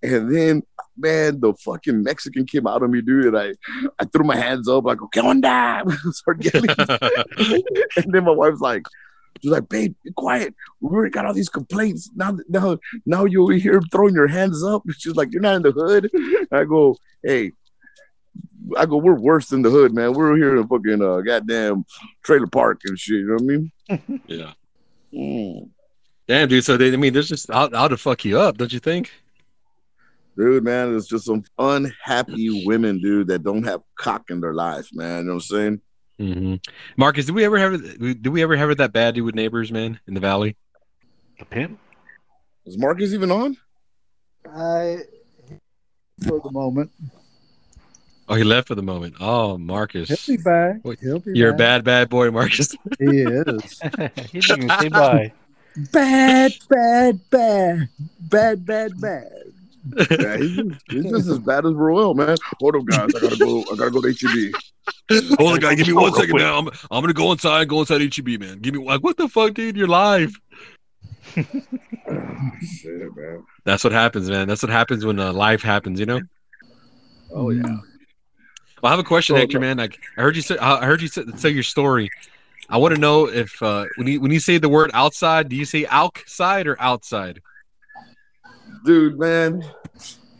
[0.03, 0.63] and then
[0.97, 3.33] man, the fucking Mexican came out of me, dude.
[3.33, 3.53] And I
[3.97, 5.85] I threw my hands up like, "Okay, on that."
[7.97, 8.83] And then my wife's like.
[9.43, 10.55] She's like, babe, be quiet.
[10.79, 12.09] We already got all these complaints.
[12.15, 14.83] Now, now, now you're here throwing your hands up.
[14.97, 16.09] She's like, you're not in the hood.
[16.53, 17.51] I go, hey,
[18.77, 20.13] I go, we're worse than the hood, man.
[20.13, 21.85] We're here in a fucking uh, goddamn
[22.23, 23.17] trailer park and shit.
[23.17, 24.21] You know what I mean?
[24.27, 24.53] yeah.
[25.13, 25.69] Mm.
[26.27, 26.63] Damn, dude.
[26.63, 29.11] So they, I mean, there's just how, out to fuck you up, don't you think?
[30.37, 34.89] Dude, man, it's just some unhappy women, dude, that don't have cock in their life,
[34.91, 35.19] man.
[35.19, 35.81] You know what I'm saying?
[36.19, 36.55] Mm-hmm.
[36.97, 38.21] Marcus, did we ever have it?
[38.21, 40.57] Did we ever have it that bad, dude, with neighbors, man, in the valley?
[41.39, 41.79] The pimp?
[42.65, 43.57] Is Marcus even on?
[44.45, 44.99] I,
[46.25, 46.91] for the moment,
[48.27, 49.15] Oh, he left for the moment.
[49.19, 50.77] Oh, Marcus, he'll be back.
[50.83, 52.75] Wait, He'll be you're a bad, bad boy, Marcus.
[52.99, 53.79] He is
[54.31, 55.31] he didn't even say bye.
[55.91, 59.31] bad, bad, bad, bad, bad, bad.
[60.09, 60.59] Yeah, he's,
[60.89, 62.35] he's just as bad as Roel, man.
[62.59, 63.13] Hold up, guys.
[63.15, 63.61] I gotta go.
[63.71, 64.53] I gotta go to HEB.
[65.39, 65.75] Hold on, guy.
[65.75, 66.41] Give me one Real second, quick.
[66.43, 66.51] man.
[66.55, 67.69] I'm, I'm gonna go inside.
[67.69, 68.57] Go inside HEB, man.
[68.59, 69.77] Give me like, what the fuck, dude?
[69.77, 70.33] You're live.
[71.35, 73.43] Shit, man.
[73.63, 74.47] That's what happens, man.
[74.47, 75.99] That's what happens when uh, life happens.
[75.99, 76.21] You know.
[77.31, 77.77] Oh yeah.
[78.85, 79.77] Well, I have a question, Oh, Hector, man.
[79.77, 82.11] Like, I heard you say, I heard you say, say your story.
[82.69, 85.55] I want to know if uh, when you when you say the word outside, do
[85.55, 87.41] you say outside or outside?
[88.85, 89.65] dude, man.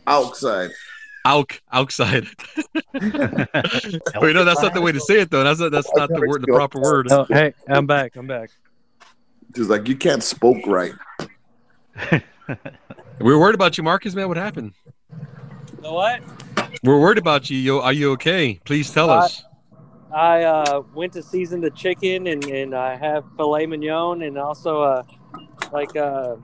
[0.06, 0.70] Outside.
[1.24, 2.28] Out outside.
[2.94, 5.42] Wait, no, that's not the way to say it though.
[5.42, 7.10] That's not, that's not the word, the proper word.
[7.10, 8.14] Oh, hey, I'm back.
[8.14, 8.50] I'm back.
[9.56, 10.94] Just like you can't spoke right.
[13.18, 14.14] We were worried about you, Marcus.
[14.14, 14.72] Man, what happened?
[15.86, 16.20] So what?
[16.82, 17.56] We're worried about you.
[17.58, 18.58] Yo, are you okay?
[18.64, 19.44] Please tell Uh, us.
[20.12, 24.82] I uh, went to season the chicken, and, and I have filet mignon, and also
[24.82, 25.02] uh,
[25.72, 26.34] like uh,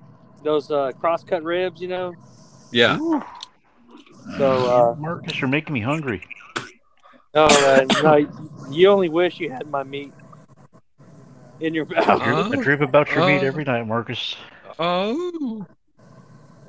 [0.44, 2.14] those uh, cross cut ribs, you know.
[2.70, 2.98] Yeah.
[4.38, 6.22] So uh, Marcus, you're making me hungry.
[7.34, 8.30] no, uh, no,
[8.70, 10.12] you only wish you had my meat
[11.58, 12.04] in your mouth.
[12.04, 12.48] Huh?
[12.52, 13.46] I dream about your meat Oh.
[13.48, 14.36] every night, Marcus.
[14.78, 15.66] Oh.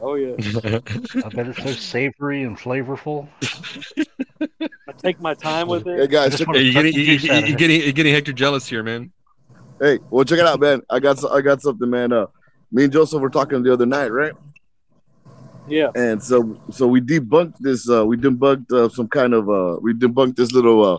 [0.06, 3.30] Oh yeah, I bet it's so savory and flavorful.
[4.42, 6.12] I take my time with Hey it.
[6.12, 7.58] guys, check, Hey, you're getting, you, Juice out of you, it.
[7.58, 9.14] getting, you're getting Hector jealous here, man.
[9.80, 10.82] hey, well check it out, man.
[10.90, 12.12] I got I got something, man.
[12.12, 12.26] Uh,
[12.74, 14.34] me and Joseph were talking the other night, right?
[15.70, 15.92] Yeah.
[15.96, 17.90] And so so we debunked this.
[17.90, 20.98] Uh, we debunked uh, some kind of uh, we debunked this little uh,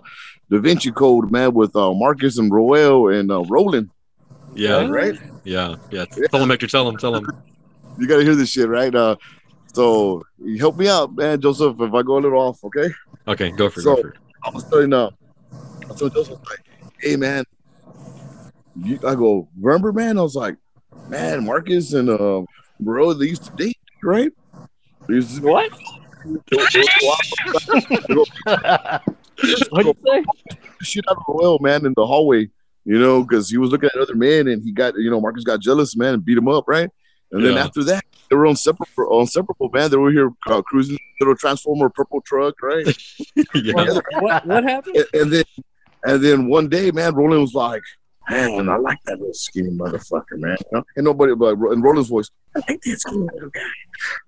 [0.50, 3.90] Da Vinci Code, man, with uh, Marcus and Roel and uh, Roland.
[4.54, 4.86] Yeah.
[4.86, 5.14] right.
[5.44, 5.76] Yeah.
[5.90, 6.06] Yeah.
[6.30, 6.68] Tell him, Hector.
[6.68, 6.96] Tell him.
[6.96, 7.26] Tell him.
[7.98, 8.94] You got to hear this shit, right?
[8.94, 9.16] Uh,
[9.74, 10.22] So
[10.58, 11.76] help me out, man, Joseph.
[11.80, 12.90] If I go a little off, okay?
[13.28, 13.82] Okay, go for it.
[13.84, 14.14] So- go for it.
[14.44, 15.08] I was telling uh,
[15.90, 16.58] I told Joseph like,
[17.00, 17.44] hey man,
[18.76, 20.18] you, I go, remember, man?
[20.18, 20.56] I was like,
[21.08, 22.42] man, Marcus and uh,
[22.78, 24.30] bro, they used to date, right?
[25.08, 25.70] They used to- What?
[29.70, 30.24] What'd you say?
[30.82, 32.48] shit out of Royal man in the hallway,
[32.84, 35.44] you know, because he was looking at other men and he got, you know, Marcus
[35.44, 36.90] got jealous, man, and beat him up, right?
[37.32, 39.90] And then after that, they were inseparable, inseparable, man.
[39.90, 42.86] They were here uh, cruising little transformer purple truck, right?
[43.54, 43.72] yeah.
[43.72, 44.96] What, what, what happened?
[44.96, 45.44] and, and then,
[46.04, 47.82] and then one day, man, Roland was like,
[48.30, 50.84] "Man, I like that little skinny motherfucker, man." You know?
[50.96, 53.60] And nobody, but in Roland's voice, "I like that skinny little guy,"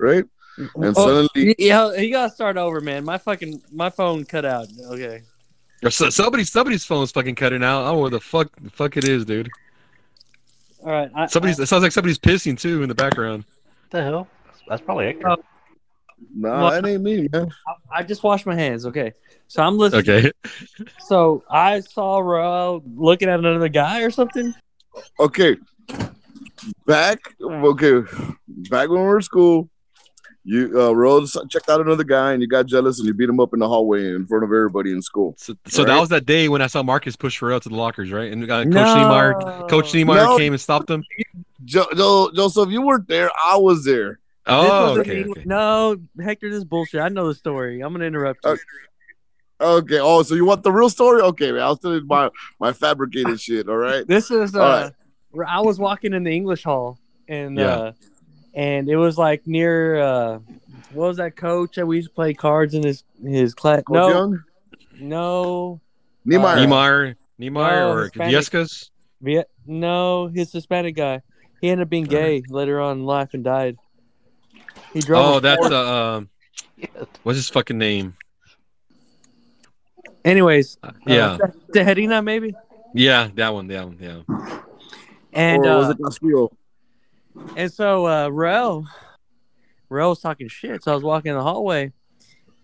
[0.00, 0.24] right?
[0.56, 3.04] And Oh, suddenly, Yeah, you gotta start over, man.
[3.04, 4.68] My fucking my phone cut out.
[4.90, 5.22] Okay.
[5.90, 7.82] So, somebody, somebody's phone's fucking cutting out.
[7.82, 9.50] I don't know what the fuck, the fuck it is, dude.
[10.86, 11.10] All right.
[11.16, 11.58] I, Somebody's.
[11.58, 13.44] It sounds like somebody's pissing too in the background.
[13.44, 14.28] What the hell?
[14.68, 15.30] That's probably Hector.
[15.30, 15.32] Oh.
[15.32, 15.36] Uh,
[16.34, 17.52] nah, that ain't me, man.
[17.66, 18.86] I, I just washed my hands.
[18.86, 19.12] Okay.
[19.48, 20.08] So I'm listening.
[20.08, 20.32] Okay.
[21.00, 24.52] So I saw Ro looking at another guy or something.
[25.20, 25.56] Okay,
[26.84, 28.00] back, okay,
[28.70, 29.68] back when we were in school,
[30.48, 33.40] you uh, Rose checked out another guy and you got jealous and you beat him
[33.40, 35.34] up in the hallway in front of everybody in school.
[35.38, 38.12] So, so that was that day when I saw Marcus push Pharrell to the lockers,
[38.12, 38.32] right?
[38.32, 38.94] And uh, Coach No.
[38.94, 40.38] Niemeyer, Coach Niemeyer No.
[40.38, 41.02] came and stopped him.
[41.64, 43.28] Jo- Jo- Joseph, you weren't there.
[43.44, 44.20] I was there.
[44.46, 45.24] Oh, wasn't okay.
[45.28, 45.42] okay.
[45.44, 47.00] No, Hector, this is bullshit.
[47.00, 47.80] I know the story.
[47.80, 48.52] I'm gonna interrupt you.
[48.52, 48.60] Okay.
[49.60, 49.98] Okay.
[49.98, 51.22] Oh, so you want the real story?
[51.22, 51.62] Okay, man.
[51.62, 52.30] I'll tell you my
[52.60, 53.68] my fabricated shit.
[53.68, 54.06] All right.
[54.08, 54.92] This is uh, All right.
[55.30, 57.66] where I was walking in the English hall, and Yeah.
[57.76, 57.92] uh,
[58.56, 60.38] and it was like near uh,
[60.90, 63.82] what was that coach that we used to play cards in his his class?
[63.82, 64.44] Coach No, Young,
[64.98, 65.80] no,
[66.24, 66.56] Niemeyer.
[66.60, 68.34] Niemeyer, Niemeyer, No, or Hispanic.
[68.34, 68.90] Viescas.
[69.20, 71.20] Viet- no, his Hispanic guy.
[71.60, 73.76] He ended up being gay later on in life and died.
[74.92, 75.36] He drove.
[75.36, 75.72] Oh, that's Ford.
[75.72, 76.28] uh, um,
[77.22, 78.16] what's his fucking name?
[80.24, 81.38] Anyways, Uh, uh, yeah,
[81.72, 82.54] Tejerina maybe,
[82.94, 84.22] yeah, that one, that one, yeah.
[85.32, 86.50] and or was uh, it Castillo?
[87.56, 88.86] And so uh Rel
[89.88, 90.82] Rel was talking shit.
[90.82, 91.92] So I was walking in the hallway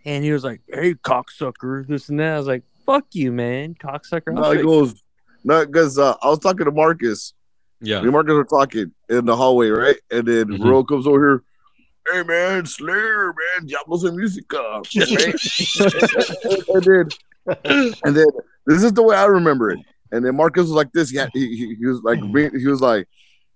[0.04, 2.34] and he was like, Hey cocksucker, this and that.
[2.34, 4.32] I was like, Fuck you, man, cocksucker.
[4.34, 5.02] No, he goes.
[5.44, 7.34] No, because uh, I was talking to Marcus.
[7.80, 7.98] Yeah.
[8.00, 9.96] Me and Marcus were talking in the hallway, right?
[10.10, 10.64] And then Mhm.
[10.64, 11.42] Ro comes over here.
[12.12, 13.26] Hey man, Slayer,
[13.58, 14.82] man, Diabolus in Musica,
[15.14, 16.66] right?
[16.68, 18.26] and then, and then
[18.66, 19.78] this is the way I remember it.
[20.10, 21.10] And then Marcus was like this.
[21.10, 22.18] He had, he, he, he was like
[22.58, 23.06] he was like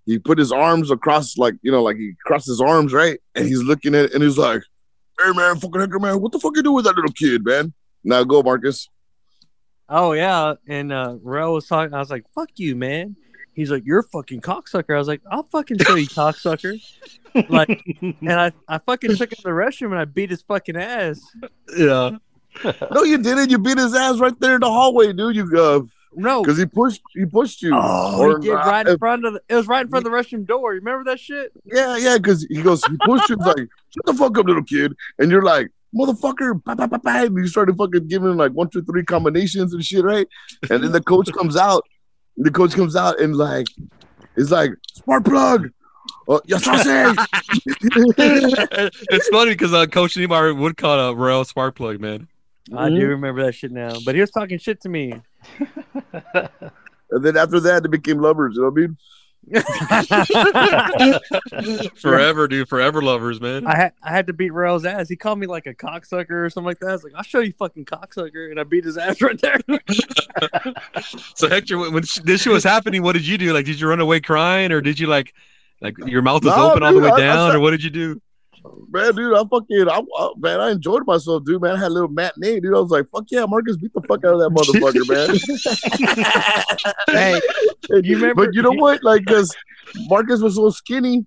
[0.07, 3.45] he put his arms across like you know like he crossed his arms right, and
[3.45, 4.63] he's looking at it and he's like,
[5.21, 7.73] "Hey man, fucking Hector, man, what the fuck you do with that little kid, man?"
[8.03, 8.87] Now go, Marcus.
[9.89, 10.55] Oh yeah.
[10.67, 13.15] And uh Rel was talking I was like, Fuck you, man.
[13.53, 14.95] He's like, You're a fucking cocksucker.
[14.95, 16.81] I was like, I'll fucking show you cocksucker.
[17.49, 20.75] Like and I, I fucking took him to the restroom and I beat his fucking
[20.75, 21.21] ass.
[21.77, 22.17] Yeah.
[22.91, 23.51] No, you didn't.
[23.51, 25.35] You beat his ass right there in the hallway, dude.
[25.35, 25.81] You uh,
[26.15, 26.41] No.
[26.41, 27.71] because he pushed he pushed you.
[27.73, 30.05] Oh, Or, he did uh, right in front of the, it was right in front
[30.05, 30.73] of the restroom door.
[30.73, 31.51] You remember that shit?
[31.65, 34.63] Yeah, yeah, because he goes, he pushed you, he's like, shut the fuck up, little
[34.63, 34.95] kid.
[35.19, 37.23] And you're like, motherfucker, bah, bah, bah, bah.
[37.23, 40.27] and you started fucking giving him like one, two, three combinations and shit, right?
[40.69, 41.83] And then the coach comes out,
[42.37, 43.67] the coach comes out and like,
[44.35, 45.69] it's like, spark plug.
[46.29, 47.13] Oh, yes, I say.
[49.09, 52.27] it's funny because uh, Coach Niemeyer would call a Royal spark plug, man.
[52.75, 53.93] I do remember that shit now.
[54.05, 55.13] But he was talking shit to me.
[57.11, 58.55] and then after that, they became lovers.
[58.55, 58.97] You know what I mean?
[61.95, 62.67] Forever, dude.
[62.67, 63.65] Forever lovers, man.
[63.65, 65.07] I had I had to beat Rail's ass.
[65.07, 66.89] He called me like a cocksucker or something like that.
[66.89, 69.59] I was like, I'll show you fucking cocksucker, and I beat his ass right there.
[71.35, 73.53] So Hector, when when this shit was happening, what did you do?
[73.53, 75.33] Like, did you run away crying, or did you like,
[75.81, 77.83] like your mouth was No, open all the way I- I down, or what did
[77.83, 78.21] you do?
[78.89, 81.61] Man, dude, I fucking, I, I, man, I enjoyed myself, dude.
[81.61, 82.75] Man, I had a little matinee, dude.
[82.75, 85.07] I was like, fuck yeah, Marcus, beat the fuck out of that motherfucker,
[87.07, 87.41] man.
[87.41, 87.41] hey,
[88.07, 88.45] you remember?
[88.45, 89.03] But you know what?
[89.03, 89.55] Like, because
[90.07, 91.25] Marcus was so skinny,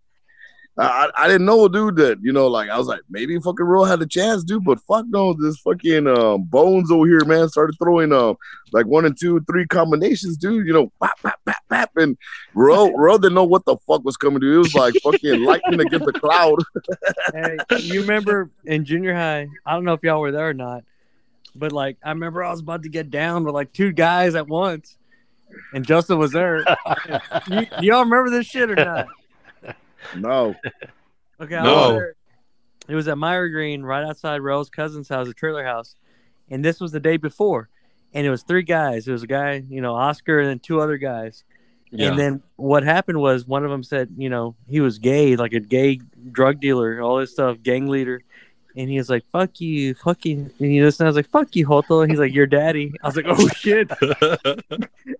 [0.80, 1.96] I, I didn't know, dude.
[1.96, 4.64] That you know, like, I was like, maybe fucking Roll had a chance, dude.
[4.64, 8.36] But fuck no, this fucking um, Bones over here, man, started throwing um
[8.72, 10.66] like one and two, three combinations, dude.
[10.66, 12.16] You know, pop, pop, pop, pop, and
[12.54, 14.54] Roll Roll didn't know what the fuck was coming, dude.
[14.54, 16.58] It was like fucking lightning against the cloud.
[17.32, 19.46] Hey, you remember in junior high?
[19.64, 20.84] I don't know if y'all were there or not,
[21.54, 24.48] but like I remember I was about to get down with like two guys at
[24.48, 24.96] once,
[25.72, 26.58] and Justin was there.
[27.48, 29.06] you, y'all remember this shit or not?
[30.16, 30.54] No,
[31.40, 31.74] Okay, I No.
[31.74, 32.14] was there.
[32.88, 35.94] It was at Meyer Green, right outside Rose cousin's house, a trailer house,
[36.50, 37.68] and this was the day before,
[38.12, 39.06] and it was three guys.
[39.06, 41.44] It was a guy, you know, Oscar, and then two other guys.
[41.92, 42.08] Yeah.
[42.08, 45.52] And then what happened was one of them said, you know, he was gay, like
[45.52, 48.22] a gay drug dealer, all this stuff, gang leader.
[48.76, 51.06] And he was like, "Fuck you, fuck you." And he listened.
[51.06, 53.48] I was like, "Fuck you, Hoto." And he's like, "Your daddy." I was like, "Oh
[53.56, 53.90] shit!"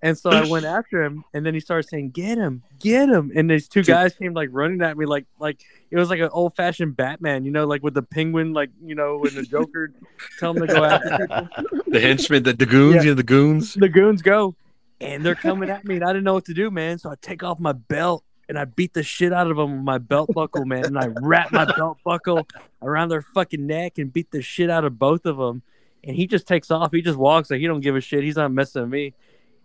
[0.02, 3.32] And so I went after him, and then he started saying, "Get him, get him!"
[3.34, 5.60] And these two guys came like running at me, like like
[5.90, 8.94] it was like an old fashioned Batman, you know, like with the penguin, like you
[8.94, 9.92] know, when the Joker
[10.38, 11.18] tell him to go after
[11.60, 11.82] people.
[11.88, 13.02] the henchmen, the, the goons, Yeah.
[13.02, 13.74] you know, the goons.
[13.74, 14.54] The goons go,
[15.00, 16.98] and they're coming at me, and I didn't know what to do, man.
[16.98, 19.84] So I take off my belt and I beat the shit out of them with
[19.84, 20.84] my belt buckle, man.
[20.84, 22.46] And I wrap my belt buckle
[22.82, 25.62] around their fucking neck and beat the shit out of both of them.
[26.02, 26.90] And he just takes off.
[26.90, 28.24] He just walks like he don't give a shit.
[28.24, 29.14] He's not messing with me.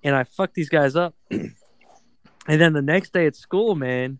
[0.03, 1.15] And I fuck these guys up.
[1.31, 1.51] and
[2.45, 4.19] then the next day at school, man.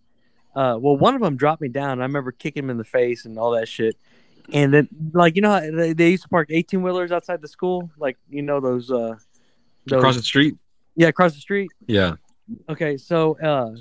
[0.55, 1.99] Uh, well, one of them dropped me down.
[1.99, 3.95] I remember kicking him in the face and all that shit.
[4.51, 7.47] And then, like you know, how they, they used to park eighteen wheelers outside the
[7.47, 8.89] school, like you know those.
[8.91, 9.15] uh
[9.85, 10.55] those, Across the street.
[10.95, 11.69] yeah, across the street.
[11.87, 12.15] Yeah.
[12.69, 13.75] Okay, so uh,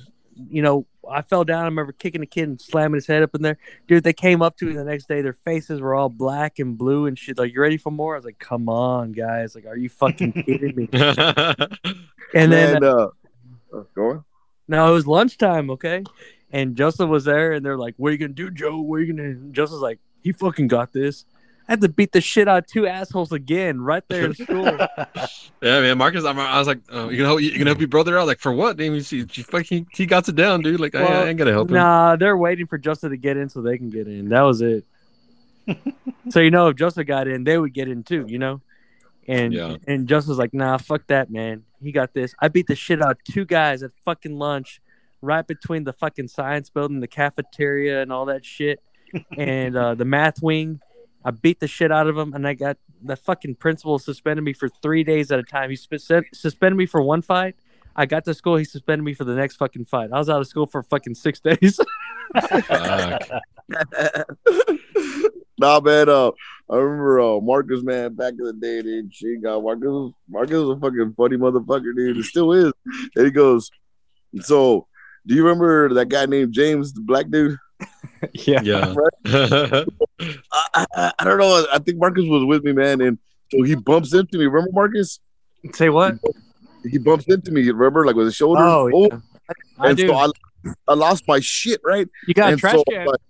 [0.49, 1.63] you know, I fell down.
[1.63, 3.59] I remember kicking the kid and slamming his head up in there.
[3.87, 5.23] Dude, they came up to me the next day.
[5.23, 7.39] Their faces were all black and blue and shit.
[7.39, 8.15] Like, you ready for more?
[8.15, 9.55] I was like, come on, guys.
[9.55, 10.89] Like, are you fucking kidding me?
[12.35, 13.09] And then, and, uh,
[13.73, 14.25] uh, go on.
[14.67, 16.03] no, it was lunchtime, okay?
[16.51, 18.81] And Justin was there, and they're like, what are you going to do, Joe?
[18.81, 19.53] What are you going to?
[19.53, 21.27] Justin's like, he fucking got this.
[21.69, 24.65] I had to beat the shit out of two assholes again right there in school.
[25.63, 26.25] Yeah, man, Marcus.
[26.25, 28.27] I'm, I was like, oh, you can help, you can help your brother out.
[28.27, 28.77] Like for what?
[28.77, 30.79] Damn, you see, you fucking, he got it down, dude.
[30.81, 31.77] Like I, I ain't gonna help him.
[31.77, 34.29] Nah, they're waiting for Justin to get in so they can get in.
[34.29, 34.85] That was it.
[36.29, 38.27] so you know, if Justin got in, they would get in too.
[38.29, 38.61] You know,
[39.27, 39.77] and Yeah.
[39.87, 41.65] and Justin's like, nah, fuck that, man.
[41.83, 42.35] He got this.
[42.41, 44.83] I beat the shit out of two guys at fucking lunch,
[45.23, 48.83] right between the fucking science building, the cafeteria, and all that shit,
[49.39, 50.81] and uh, the math wing.
[51.25, 54.53] I beat the shit out of him, and I got the fucking principal suspended me
[54.53, 55.71] for three days at a time.
[55.71, 55.99] He sp-
[56.33, 57.57] suspended me for one fight.
[57.97, 58.57] I got to school.
[58.57, 60.11] He suspended me for the next fucking fight.
[60.13, 61.81] I was out of school for fucking six days.
[65.59, 66.09] Nah, man.
[66.09, 66.31] Uh,
[66.69, 69.15] I remember uh, Marcus, man, back in the day, dude.
[69.15, 70.13] She got Marcus.
[70.29, 72.17] Marcus was a fucking funny motherfucker, dude.
[72.17, 72.73] It still is.
[73.17, 73.71] And he goes,
[74.41, 74.87] so.
[75.27, 77.57] Do you remember that guy named James, the black dude?
[78.33, 78.61] yeah.
[78.63, 78.95] yeah.
[79.27, 81.67] I, I, I don't know.
[81.73, 83.19] I think Marcus was with me, man, and
[83.51, 84.47] so he bumps into me.
[84.47, 85.21] Remember, Marcus?
[85.73, 86.17] Say what?
[86.83, 87.69] He bumps into me.
[87.71, 88.63] Remember, like with his shoulder.
[88.63, 89.19] Oh, yeah.
[89.79, 90.09] I and do.
[90.09, 90.29] so I,
[90.89, 92.09] I lost my shit, right?
[92.27, 93.07] you got a trash so, can.
[93.07, 93.21] like,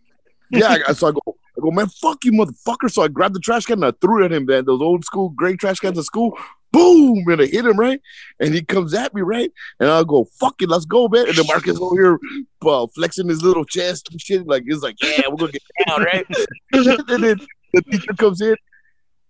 [0.50, 2.90] yeah, I, so I go, I go, man, fuck you, motherfucker.
[2.90, 4.64] So I grabbed the trash can and I threw it at him, man.
[4.64, 6.38] Those old school gray trash cans at school.
[6.74, 8.00] Boom, and I hit him, right?
[8.40, 9.52] And he comes at me, right?
[9.78, 11.28] And I'll go, fuck it, let's go, man.
[11.28, 12.18] And then Marcus over here
[12.66, 14.44] uh, flexing his little chest and shit.
[14.44, 16.26] Like, he's like, yeah, we're to get down, right?
[16.72, 17.38] and then
[17.72, 18.56] the teacher comes in,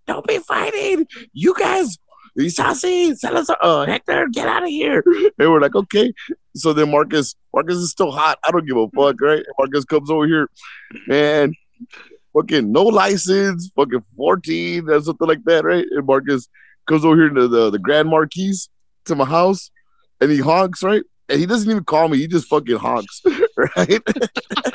[0.06, 1.06] don't be fighting.
[1.34, 1.98] You guys,
[2.38, 5.04] Isasi, Salazar, uh, Hector, get out of here.
[5.38, 6.14] And we're like, okay.
[6.56, 8.38] So then Marcus, Marcus is still hot.
[8.42, 9.38] I don't give a fuck, right?
[9.44, 10.48] And Marcus comes over here,
[11.06, 11.54] man.
[12.32, 15.84] Fucking no license, fucking 14 or something like that, right?
[15.90, 16.48] And Marcus
[16.86, 18.54] comes over here to the, the Grand Marquis
[19.06, 19.70] to my house
[20.20, 21.02] and he honks, right?
[21.28, 23.22] And he doesn't even call me, he just fucking honks,
[23.76, 24.02] right?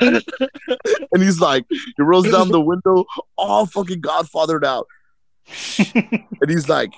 [0.00, 3.04] and he's like, he rolls down the window,
[3.36, 4.86] all fucking godfathered out.
[6.40, 6.92] and he's like,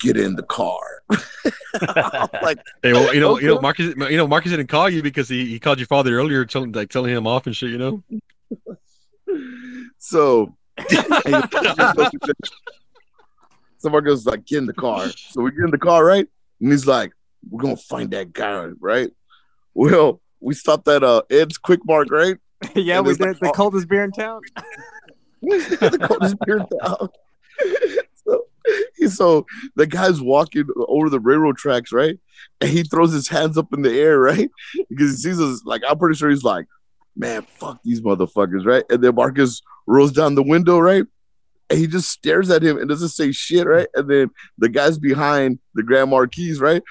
[0.00, 1.02] get in the car.
[2.42, 3.62] Like, Hey, well, you know, you know, Okay.
[3.62, 6.72] Marcus, you know, Marcus didn't call you because he, he called your father earlier, telling
[6.72, 7.70] like telling him off and shit.
[7.70, 8.02] You know.
[9.98, 10.56] so
[13.86, 15.08] so Marcus like, get in the car.
[15.08, 16.26] So we get in the car, right?
[16.60, 17.12] And he's like,
[17.48, 19.10] we're gonna find that guy, right?
[19.74, 22.36] Well, we stopped at uh Ed's Quick Mark, right?
[22.74, 23.52] yeah, And we it's like, the oh.
[23.52, 24.40] coldest beer in town.
[25.42, 27.08] the coldest beer in town.
[28.26, 28.42] so,
[28.96, 29.46] he- so
[29.76, 32.18] the guy's walking over the railroad tracks, right?
[32.60, 34.50] And he throws his hands up in the air, right?
[34.88, 36.66] Because he sees us, like, I'm pretty sure he's like,
[37.14, 38.82] man, fuck these motherfuckers, right?
[38.90, 41.04] And then Marcus rolls down the window, right?
[41.68, 43.88] And he just stares at him and doesn't say shit, right?
[43.94, 46.82] And then the guys behind the Grand Marquis, right?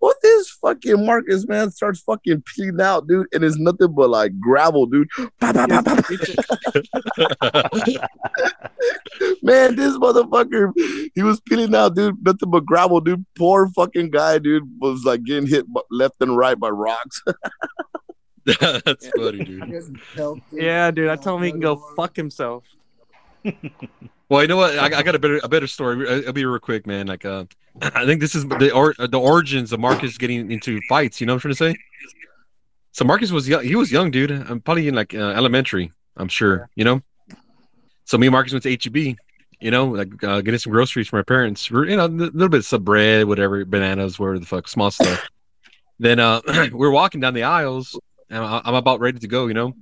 [0.00, 4.38] Well, this fucking Marcus, man, starts fucking peeling out, dude, and it's nothing but like
[4.40, 5.10] gravel, dude.
[9.42, 10.72] Man, this motherfucker,
[11.14, 12.16] he was peeling out, dude.
[12.24, 13.26] Nothing but gravel, dude.
[13.36, 17.22] Poor fucking guy, dude, was like getting hit left and right by rocks.
[18.46, 19.86] That's funny, dude.
[20.50, 21.10] Yeah, dude.
[21.10, 22.64] I told him he can go fuck himself.
[24.30, 24.78] Well, you know what?
[24.78, 26.08] I, I got a better a better story.
[26.08, 27.08] It'll be real quick, man.
[27.08, 27.44] Like, uh,
[27.82, 31.20] I think this is the or, the origins of Marcus getting into fights.
[31.20, 31.80] You know what I'm trying to say?
[32.92, 33.64] So Marcus was young.
[33.64, 34.30] He was young, dude.
[34.30, 35.92] I'm probably in like uh, elementary.
[36.16, 36.70] I'm sure.
[36.76, 37.02] You know.
[38.04, 39.16] So me and Marcus went to HEB.
[39.60, 41.70] You know, like uh, getting some groceries for my parents.
[41.70, 44.90] We're, You know, a little bit of some bread, whatever, bananas, whatever the fuck, small
[44.90, 45.28] stuff.
[45.98, 46.40] then uh,
[46.72, 47.98] we're walking down the aisles,
[48.30, 49.48] and I- I'm about ready to go.
[49.48, 49.74] You know.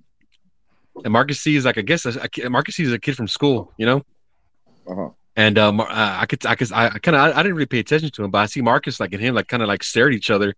[1.04, 2.06] and Marcus sees like I guess
[2.48, 4.02] Marcus sees a kid from school, you know,
[4.88, 5.10] Uh-huh.
[5.36, 7.80] and um, uh, I could I could I kind of I, I didn't really pay
[7.80, 10.08] attention to him, but I see Marcus like and him like kind of like stare
[10.08, 10.54] at each other,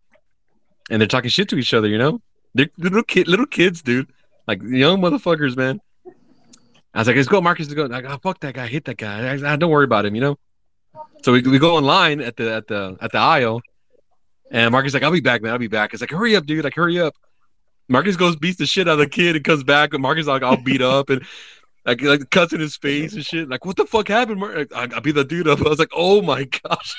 [0.91, 2.21] and they're talking shit to each other, you know,
[2.55, 4.09] they're little kid little kids, dude,
[4.47, 5.81] like young motherfuckers, man.
[6.93, 7.69] I was like, let's go, Marcus.
[7.69, 7.85] Let's go.
[7.85, 8.67] Like, oh, fuck that guy.
[8.67, 9.33] Hit that guy.
[9.33, 10.39] I, I don't worry about him, you know.
[11.23, 13.61] So we, we go online at the at the at the aisle,
[14.51, 15.53] and Marcus like, I'll be back, man.
[15.53, 15.93] I'll be back.
[15.93, 16.65] It's like, hurry up, dude.
[16.65, 17.15] Like, hurry up.
[17.89, 20.43] Marcus goes beats the shit out of the kid and comes back, and Marcus like,
[20.43, 21.25] I'll beat up and
[21.87, 23.49] like like cuts in his face and shit.
[23.49, 24.41] Like, what the fuck happened?
[24.41, 25.61] Mar- Like, I, I beat the dude up.
[25.67, 26.95] I was like, oh my gosh.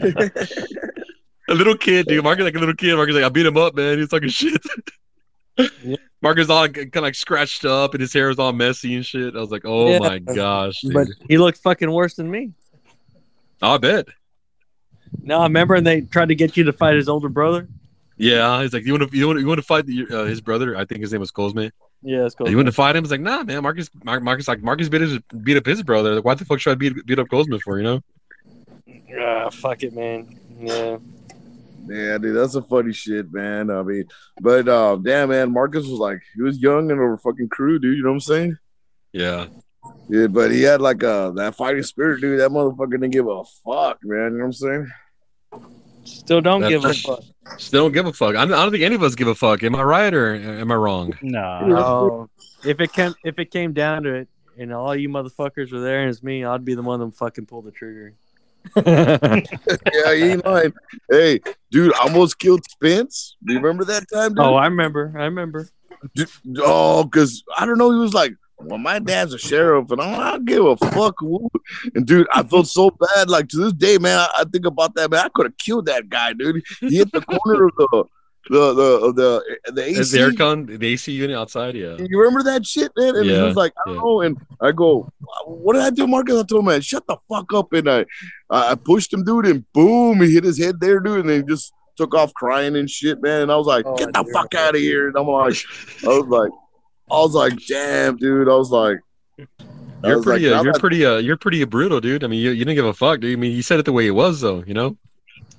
[0.02, 2.24] a little kid, dude.
[2.24, 2.96] Marcus like a little kid.
[2.96, 3.98] Marcus like, I beat him up, man.
[3.98, 4.60] He's talking shit.
[5.84, 5.94] Yeah.
[6.20, 9.36] Marcus all kind of like scratched up and his hair is all messy and shit.
[9.36, 9.98] I was like, oh Yeah.
[10.00, 10.92] my gosh, dude.
[10.94, 12.50] But he looked fucking worse than me.
[13.62, 14.06] I bet.
[15.22, 17.68] No, I remember and they tried to get you to fight his older brother.
[18.16, 20.40] Yeah, he's like, you want to you want you want to fight the, uh, his
[20.40, 20.76] brother?
[20.76, 21.66] I think his name was Cosme.
[22.04, 22.48] Yeah, it's cool.
[22.48, 23.02] You want to fight him?
[23.02, 23.62] It's like, nah, man.
[23.62, 26.14] Marcus, Mar- Marcus, like Marcus beat his, beat up his brother.
[26.14, 27.78] Like, why the fuck should I beat beat up Cosme for?
[27.78, 28.00] You know?
[29.18, 30.38] Ah, fuck it, man.
[30.60, 30.98] Yeah.
[31.86, 33.70] Yeah, dude, that's a funny shit, man.
[33.70, 34.04] I mean,
[34.40, 37.96] but uh, damn, man, Marcus was like, he was young and over fucking crew, dude.
[37.96, 38.58] You know what I'm saying?
[39.12, 39.46] Yeah.
[40.08, 42.40] Yeah, but he had like uh that fighting spirit, dude.
[42.40, 44.32] That motherfucker didn't give a fuck, man.
[44.32, 44.92] You know what I'm saying?
[46.04, 47.20] Still don't That- give a fuck.
[47.58, 48.36] Still don't give a fuck.
[48.36, 49.62] I don't, I don't think any of us give a fuck.
[49.62, 51.12] Am I right or am I wrong?
[51.22, 51.60] No.
[51.66, 52.30] No.
[52.64, 56.00] if it came if it came down to it, and all you motherfuckers were there
[56.00, 58.14] and it's me, I'd be the one that fucking pull the trigger.
[58.76, 60.72] Yeah, he ain't lying.
[61.10, 61.40] Hey,
[61.70, 63.36] dude, I almost killed Spence.
[63.44, 64.38] Do you remember that time, dude?
[64.40, 65.12] oh, I remember.
[65.18, 65.68] I remember.
[66.14, 66.24] D-
[66.58, 67.90] Oh, because I don't know.
[67.90, 70.76] He was like, "Well, my dad's a sheriff, and I don't, I don't give a
[70.76, 71.50] fuck." who-"
[71.94, 73.28] And dude, I felt so bad.
[73.28, 75.10] Like to this day, man, I, I think about that.
[75.10, 76.62] Man, I could have killed that guy, dude.
[76.80, 78.04] He hit the corner of the
[78.50, 80.18] the the the the Is AC.
[80.18, 81.74] the aircon, the AC unit outside?
[81.74, 81.96] Yeah.
[81.98, 83.16] You remember that shit, man?
[83.16, 84.00] And he Yeah, was like, I don't yeah.
[84.02, 84.20] know.
[84.20, 85.10] And I go,
[85.46, 86.34] what did I do, Marcus?
[86.38, 87.72] I told him, man, shut the fuck up.
[87.72, 88.04] And I,
[88.50, 91.20] I pushed him, dude, and boom, he hit his head there, dude.
[91.20, 93.40] And then he just took off crying and shit, man.
[93.42, 95.08] And I was like, Oh, get I the do fuck out of here.
[95.08, 95.56] And I'm like,
[96.04, 96.50] I was like,
[97.10, 98.48] I was like, damn, dude.
[98.48, 98.98] I was like,
[99.38, 99.44] I
[100.08, 102.24] You're was like, pretty, uh, you're not- pretty, uh, you're pretty brutal, dude.
[102.24, 103.36] I mean, you, you didn't give a fuck, dude.
[103.36, 104.62] I mean, you said it the way it was, though.
[104.66, 104.96] You know,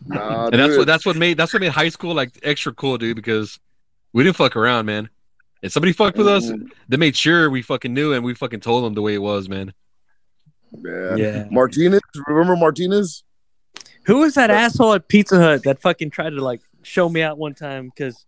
[0.07, 0.77] nah, and that's dude.
[0.79, 3.15] what that's what made that's what made high school like extra cool, dude.
[3.15, 3.59] Because
[4.13, 5.09] we didn't fuck around, man.
[5.61, 6.69] If somebody fucked with us, Mhm.
[6.89, 9.49] they made sure we fucking knew and we fucking told them the way it was,
[9.49, 9.73] man.
[10.83, 11.15] Yeah.
[11.15, 11.47] Yeah.
[11.51, 13.23] Martinez, remember Martinez?
[14.05, 17.37] Who was that asshole at Pizza Hut that fucking tried to like show me out
[17.39, 18.25] one time because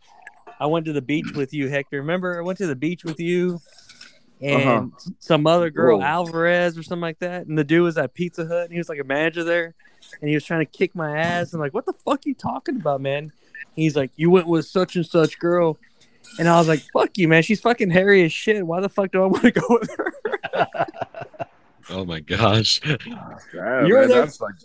[0.59, 1.99] I went to the beach with you, Hector.
[1.99, 3.59] Remember, I went to the beach with you
[4.43, 4.55] uh-huh.
[4.57, 6.05] and some other girl, Whoa.
[6.05, 7.47] Alvarez or something like that.
[7.47, 9.75] And the dude was at Pizza Hut and he was like a manager there,
[10.21, 11.53] and he was trying to kick my ass.
[11.53, 13.31] And like, what the fuck are you talking about, man?
[13.75, 15.77] He's like, you went with such and such girl.
[16.39, 17.43] And I was like, fuck you, man.
[17.43, 18.65] She's fucking hairy as shit.
[18.65, 20.77] Why the fuck do I want to go with her?
[21.89, 22.81] Oh my gosh.
[22.81, 22.99] Damn,
[23.85, 24.21] You were man, there?
[24.21, 24.55] that's like,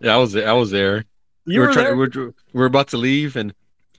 [0.00, 1.04] Yeah, I was I was there.
[1.44, 1.96] You we were trying, there?
[1.96, 3.52] we we're, we we're about to leave, and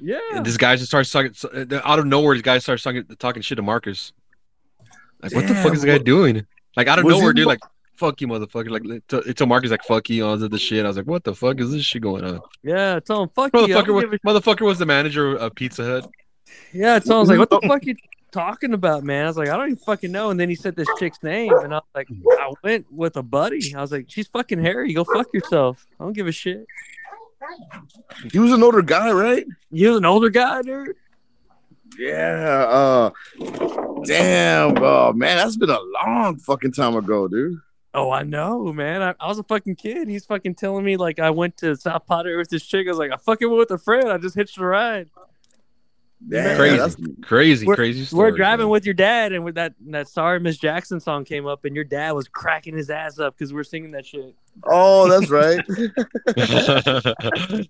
[0.03, 0.19] yeah.
[0.33, 2.35] And this guy just starts talking uh, out of nowhere.
[2.35, 4.11] This guy starts talking, talking shit to Marcus.
[5.21, 6.45] Like, what the fuck is the guy doing?
[6.75, 7.47] Like out of nowhere, dude.
[7.47, 7.61] Like,
[7.95, 8.69] fuck you, motherfucker.
[8.69, 10.83] Like, to, to Marcus, like, fuck you, all of the shit.
[10.83, 12.41] I was like, what the fuck is this shit going on?
[12.63, 13.59] Yeah, tell him fuck you.
[13.59, 16.11] Motherfucker, don't was, a motherfucker was the manager of Pizza Hut.
[16.73, 17.67] Yeah, so I was like, "What the oh.
[17.67, 17.95] fuck you
[18.31, 20.75] talking about, man?" I was like, "I don't even fucking know." And then he said
[20.75, 22.07] this chick's name, and I was like,
[22.39, 24.93] "I went with a buddy." I was like, "She's fucking hairy.
[24.93, 25.85] Go fuck yourself.
[25.99, 26.65] I don't give a shit."
[28.31, 29.45] He was an older guy, right?
[29.71, 30.95] He was an older guy, dude?
[31.97, 32.65] Yeah.
[32.69, 33.11] Uh,
[34.05, 34.77] damn.
[34.77, 37.59] Oh man, that's been a long fucking time ago, dude.
[37.95, 39.03] Oh, I know, man.
[39.03, 40.07] I, I was a fucking kid.
[40.07, 42.87] He's fucking telling me like I went to South Padre with this chick.
[42.87, 44.09] I was like, I fucking went with a friend.
[44.09, 45.09] I just hitched a ride.
[46.29, 46.77] Damn, Crazy.
[46.77, 48.31] that's- Crazy, We're- crazy story.
[48.31, 48.71] We're driving man.
[48.71, 51.83] with your dad, and with that that "Sorry Miss Jackson" song came up, and your
[51.83, 54.33] dad was cracking his ass up because we're singing that shit.
[54.65, 55.59] Oh, that's right.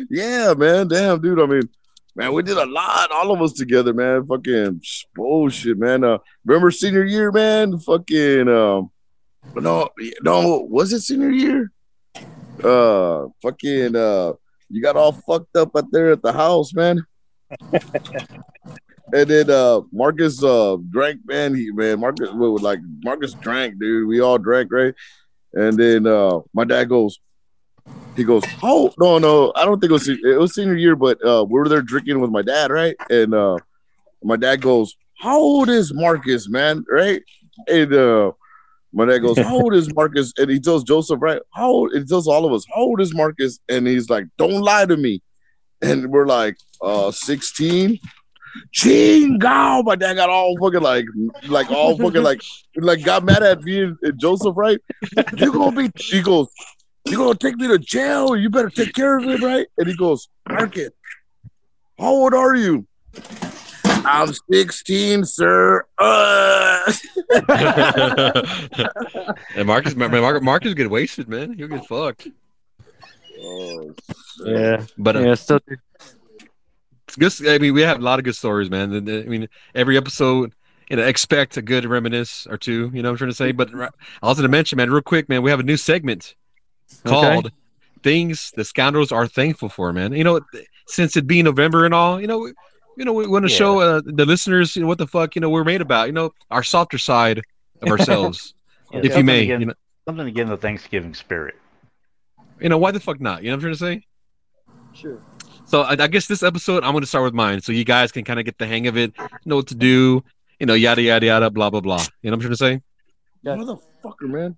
[0.10, 0.88] yeah, man.
[0.88, 1.40] Damn, dude.
[1.40, 1.68] I mean,
[2.16, 4.26] man, we did a lot, all of us together, man.
[4.26, 4.80] Fucking
[5.14, 6.04] bullshit, man.
[6.04, 7.78] Uh, remember senior year, man?
[7.78, 8.90] Fucking um,
[9.54, 9.88] no,
[10.22, 11.72] no, was it senior year?
[12.62, 14.32] Uh, fucking uh,
[14.68, 17.04] you got all fucked up out there at the house, man.
[19.12, 21.54] And then uh Marcus uh drank, man.
[21.54, 24.06] He man, Marcus well, like Marcus drank, dude.
[24.06, 24.94] We all drank, right?
[25.54, 27.18] And then uh my dad goes,
[28.16, 31.24] he goes, Oh no, no, I don't think it was it was senior year, but
[31.24, 32.96] uh we were there drinking with my dad, right?
[33.08, 33.60] And uh
[34.22, 36.84] my dad goes, How old is Marcus, man?
[36.90, 37.22] Right?
[37.66, 38.32] And uh
[38.92, 40.34] my dad goes, How old is Marcus?
[40.36, 41.40] And he tells Joseph, right?
[41.54, 43.58] How old he tells all of us, How old is Marcus?
[43.70, 45.22] And he's like, Don't lie to me.
[45.82, 47.98] And we're like, uh 16.
[48.74, 49.84] Chingo.
[49.84, 51.04] My dad got all fucking like,
[51.48, 52.40] like all fucking like,
[52.76, 54.78] like got mad at me and, and Joseph, right?
[55.36, 55.90] You gonna be?
[55.96, 56.48] He goes,
[57.06, 58.36] you gonna take me to jail?
[58.36, 59.66] You better take care of it, right?
[59.78, 60.90] And he goes, Marcus,
[61.98, 62.86] how old are you?
[64.04, 65.84] I'm 16, sir.
[65.98, 66.92] Uh.
[69.56, 71.52] and Marcus, Marcus, Marcus get wasted, man.
[71.52, 72.28] He'll get fucked.
[73.40, 73.94] Oh,
[74.44, 75.60] Yeah, But uh, yeah, still.
[77.06, 77.48] it's good.
[77.48, 78.92] I mean, we have a lot of good stories, man.
[78.94, 80.52] I mean, every episode,
[80.90, 82.90] you know, expect a good reminisce or two.
[82.94, 83.52] You know what I'm trying to say?
[83.52, 86.34] But I was going to mention, man, real quick, man, we have a new segment
[87.04, 87.50] called
[88.02, 90.40] "Things the Scoundrels Are Thankful For." Man, you know,
[90.86, 92.52] since it being November and all, you know, we,
[92.96, 93.56] you know, we want to Yeah.
[93.58, 96.06] show uh, the listeners, you know, what the fuck, you know, we're made about.
[96.08, 97.42] You know, our softer side
[97.82, 98.54] of ourselves,
[98.92, 99.40] Yeah, if you may.
[99.40, 99.74] to get- You know,
[100.06, 101.54] something to get in the Thanksgiving spirit.
[102.60, 103.42] You know, why the fuck not?
[103.42, 104.06] You know what I'm trying to say?
[104.92, 105.20] Sure.
[105.66, 108.10] So I, I guess this episode I'm going to start with mine, so you guys
[108.10, 109.12] can kind of get the hang of it,
[109.44, 110.24] know what to do,
[110.58, 112.04] you know, yada yada yada, blah blah blah.
[112.22, 112.82] You know what I'm trying to say?
[113.42, 113.56] Yeah.
[113.56, 114.56] Motherfucker, man.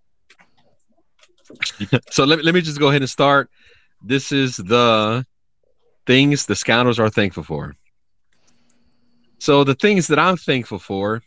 [2.10, 3.50] So let, let me just go ahead and start.
[4.02, 5.26] This is the
[6.06, 7.74] things the scoundrels are thankful for.
[9.40, 11.22] So the things that I'm thankful for,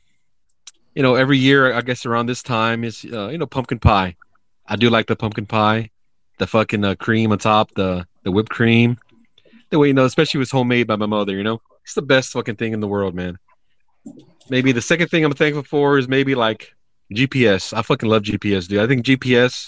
[0.95, 4.15] you know, every year I guess around this time is uh, you know pumpkin pie.
[4.65, 5.89] I do like the pumpkin pie,
[6.43, 8.97] the fucking uh, cream on top, the the whipped cream.
[9.69, 11.35] The way you know, especially it's homemade by my mother.
[11.35, 13.37] You know, it's the best fucking thing in the world, man.
[14.49, 16.75] Maybe the second thing I'm thankful for is maybe like
[17.13, 17.71] GPS.
[17.73, 18.81] I fucking love GPS, dude.
[18.81, 19.67] I think GPS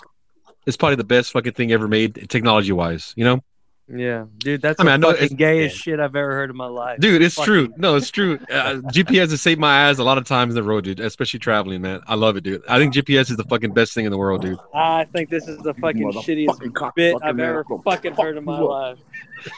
[0.65, 3.13] is probably the best fucking thing ever made technology wise.
[3.15, 3.39] You know,
[3.87, 5.93] Yeah, dude, that's I mean, I know fucking it's- gayest yeah.
[5.93, 6.99] shit I've ever heard in my life.
[6.99, 7.73] dude, it's Fucking- true.
[7.77, 8.39] No, it's true.
[8.51, 10.99] Uh, GPS has saved my ass a lot of times in the road, dude.
[10.99, 12.01] Especially traveling, man.
[12.07, 12.63] I love it, dude.
[12.67, 14.57] I think GPS is the fucking best thing in the world, dude.
[14.73, 17.83] I think this is the fucking Motherfucking shittiest cock bit fucking I've ever asshole.
[17.83, 18.97] fucking heard in my Fuck you up.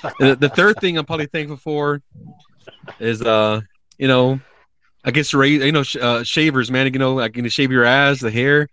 [0.04, 0.16] life.
[0.20, 2.02] The, the third thing I'm probably thankful for
[3.00, 3.62] is, uh,
[3.98, 4.42] you know,
[5.06, 6.92] I guess ra- you know, sh- uh, shavers, man.
[6.92, 8.68] You know, like you can shave your ass, the hair.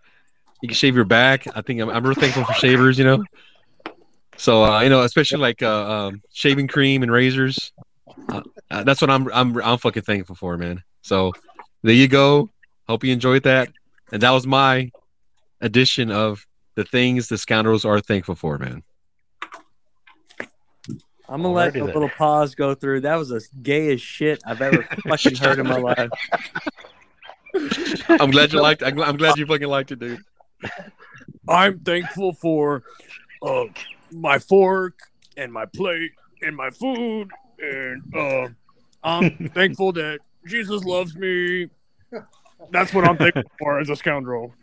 [0.62, 1.46] You can shave your back.
[1.56, 2.98] I think I'm, I'm real thankful for shavers.
[2.98, 3.24] You know,
[4.36, 7.72] so uh, you know, especially like uh, um, shaving cream and razors.
[8.28, 10.82] Uh, uh, that's what I'm I'm I'm fucking thankful for, man.
[11.02, 11.32] So
[11.82, 12.50] there you go.
[12.88, 13.70] Hope you enjoyed that.
[14.12, 14.90] And that was my
[15.60, 18.82] edition of the things the scoundrels are thankful for, man.
[21.28, 21.86] I'm gonna let a then.
[21.86, 23.02] little pause go through.
[23.02, 26.10] That was as gay as shit I've ever fucking heard in my life.
[28.08, 28.82] I'm glad you liked.
[28.82, 30.20] I'm, I'm glad you fucking liked it, dude.
[31.48, 32.82] I'm thankful for
[33.42, 33.64] uh,
[34.14, 34.98] my fork
[35.36, 36.12] and my plate
[36.42, 38.48] and my food, and uh,
[39.02, 41.68] I'm thankful that Jesus loves me.
[42.70, 44.54] That's what I'm thankful for as a scoundrel.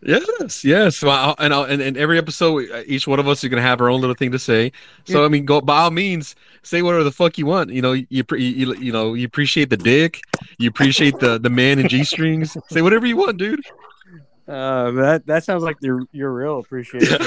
[0.00, 1.02] Yes, yes.
[1.02, 3.62] Well, I'll- and, I'll, and and every episode, uh, each one of us is gonna
[3.62, 4.70] have our own little thing to say.
[5.04, 7.70] So I mean, go by all means, say whatever the fuck you want.
[7.70, 10.20] You know, you pre- you, you know you appreciate the dick,
[10.58, 12.56] you appreciate the the man in g strings.
[12.70, 13.60] Say whatever you want, dude.
[14.46, 17.18] Uh, that that sounds like your your real appreciation.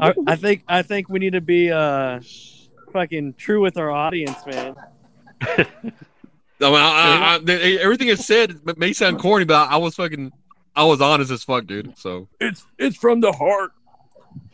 [0.00, 2.20] I, I think I think we need to be uh
[2.92, 4.74] fucking true with our audience, man.
[5.40, 5.66] I
[6.60, 10.32] mean, I, I, I, everything it said may sound corny, but I was fucking,
[10.74, 11.96] I was honest as fuck, dude.
[11.96, 13.72] So It's it's from the heart.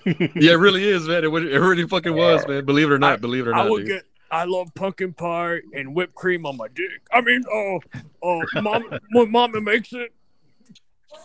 [0.04, 1.24] yeah, it really is, man.
[1.24, 2.64] It, it really fucking was, man.
[2.66, 3.88] Believe it or not, believe it or I not, will dude.
[3.88, 4.02] get.
[4.30, 7.02] I love pumpkin pie and whipped cream on my dick.
[7.12, 7.78] I mean, oh,
[8.22, 10.12] oh, mom, when mama makes it.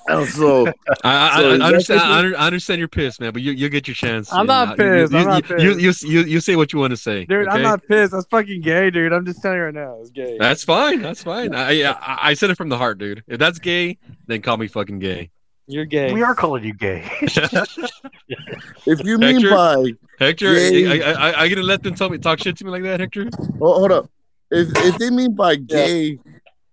[0.08, 0.68] And so
[1.04, 2.00] I, I, So I, is that understand.
[2.00, 3.32] what I, I understand you're pissed, man.
[3.32, 4.32] But you you get your chance.
[4.34, 5.64] I'm not pissed, You, I'm not you, pissed.
[6.04, 8.12] You, you, you, you say what you want to say, Dude, I'm not pissed.
[8.14, 9.14] That's fucking gay, dude.
[9.14, 10.38] I'm just telling you right now, it's gay.
[10.40, 11.02] That's fine.
[11.02, 11.54] That's fine.
[11.54, 13.24] I, I I said it from the heart, dude.
[13.28, 15.30] If that's gay, then call me fucking gay.
[15.72, 16.12] You're gay.
[16.12, 17.08] we are calling you gay.
[17.22, 19.50] if you mean Hector?
[19.52, 21.04] by Hector, Gay.
[21.04, 23.00] I, I, I, I gonna let them tell me talk shit to me like that,
[23.00, 23.30] Hector?
[23.62, 24.10] oh, hold up,
[24.50, 26.18] if if they mean by gay,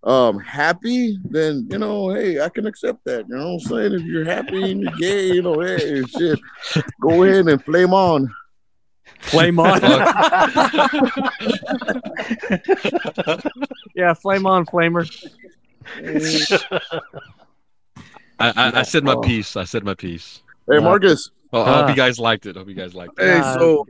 [0.07, 3.28] um, happy, then you know, hey, I can accept that.
[3.28, 3.92] You know what I'm saying?
[3.94, 6.38] If you're happy and you're gay, you know, hey, shit,
[7.00, 8.32] go ahead and flame on.
[9.20, 9.80] Flame on.
[13.94, 15.07] yeah, flame on, flamer.
[18.38, 19.20] I, I, I said my Oh.
[19.20, 19.57] piece.
[19.57, 20.42] I said my piece.
[20.70, 21.30] Hey, Marcus.
[21.52, 22.57] Well, I hope you guys liked it.
[22.57, 23.24] Hope you guys liked it.
[23.24, 23.86] Hey, Uh, so,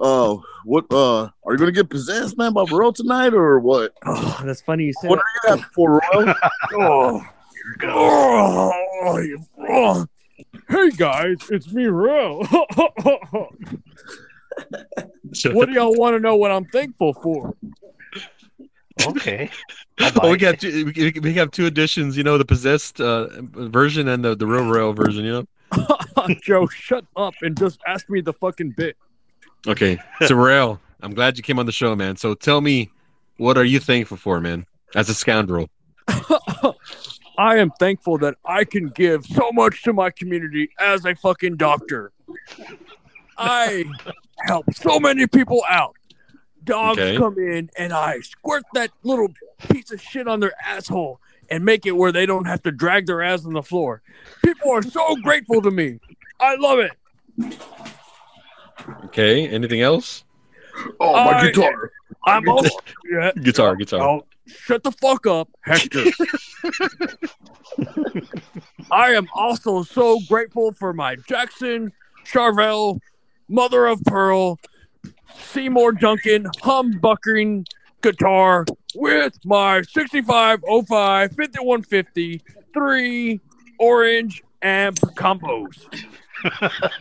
[0.00, 3.92] uh, what, uh, are you gonna get possessed, man, by Royal tonight, or what?
[4.06, 5.52] Oh, that's funny you said What that.
[5.52, 6.34] are you at for, Royal?
[6.74, 7.22] Oh,
[7.84, 8.72] oh,
[9.68, 10.06] oh.
[10.68, 12.44] Hey guys, it's me, Real.
[15.52, 17.54] what do y'all want to know what I'm thankful for?
[19.06, 19.50] okay.
[20.00, 22.16] I'll Oh, we got two, we, we have two editions.
[22.16, 25.24] You know, the possessed uh, version and the the real real version.
[25.24, 26.28] You know.
[26.42, 28.96] Joe, shut up and just ask me the fucking bit.
[29.66, 32.16] Okay, so I'm glad you came on the show, man.
[32.16, 32.90] So tell me,
[33.36, 34.66] what are you thankful for, man?
[34.94, 35.68] As a scoundrel.
[37.38, 41.56] I am thankful that I can give so much to my community as a fucking
[41.56, 42.12] doctor.
[43.36, 43.84] I
[44.40, 45.94] help so many people out.
[46.64, 47.16] Dogs Okay.
[47.16, 49.28] come in and I squirt that little
[49.70, 53.06] piece of shit on their asshole and make it where they don't have to drag
[53.06, 54.02] their ass on the floor.
[54.42, 56.00] People are so grateful to me.
[56.40, 56.92] I love it.
[59.06, 59.48] Okay.
[59.48, 60.24] Anything else?
[61.00, 61.90] Oh, my I- guitar.
[62.26, 62.70] I'm also
[63.10, 64.00] yeah, Guitar, guitar.
[64.02, 66.00] Oh, shut the fuck up, Hector.
[68.90, 71.92] I am also so grateful for my Jackson,
[72.24, 73.00] Charvel,
[73.48, 74.58] Mother of Pearl,
[75.52, 77.66] Seymour Duncan humbucking
[78.02, 78.64] guitar
[78.94, 82.42] with my 6505 5150
[82.74, 83.40] 3
[83.78, 85.76] orange amp combos.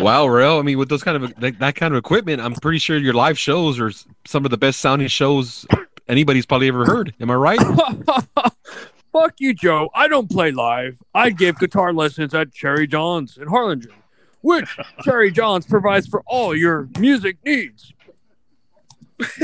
[0.00, 0.58] Wow, real.
[0.58, 3.14] I mean, with those kind of that, that kind of equipment, I'm pretty sure your
[3.14, 3.92] live shows are
[4.24, 5.66] some of the best sounding shows
[6.08, 7.14] anybody's probably ever heard.
[7.20, 7.60] Am I right?
[9.12, 9.90] Fuck you, Joe.
[9.94, 11.00] I don't play live.
[11.14, 13.92] I give guitar lessons at Cherry John's in Harlingen,
[14.40, 17.92] which Cherry John's provides for all your music needs.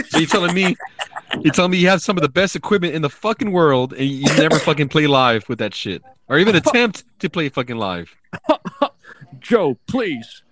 [0.08, 0.76] So you're telling me,
[1.42, 4.04] you telling me you have some of the best equipment in the fucking world, and
[4.04, 8.12] you never fucking play live with that shit, or even attempt to play fucking live?
[9.40, 10.42] Joe, please.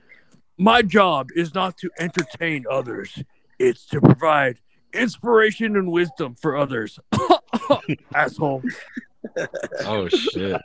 [0.56, 3.22] My job is not to entertain others,
[3.58, 4.58] it's to provide
[4.92, 6.98] inspiration and wisdom for others.
[8.14, 8.62] Asshole.
[9.84, 10.60] Oh shit.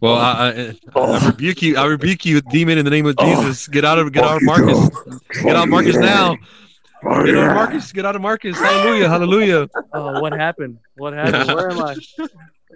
[0.00, 1.26] Well, I, I, I oh.
[1.26, 1.76] rebuke you.
[1.76, 3.42] I rebuke you, demon, in the name of oh.
[3.42, 3.68] Jesus.
[3.68, 4.88] Get out of, get out of Marcus.
[5.42, 6.36] Get out of Marcus now.
[7.02, 7.92] Get out of Marcus.
[7.92, 8.58] Get out of Marcus.
[8.58, 9.08] Hallelujah.
[9.08, 9.68] Hallelujah.
[9.92, 10.78] Oh, what happened?
[10.96, 11.48] What happened?
[11.54, 11.96] Where am I?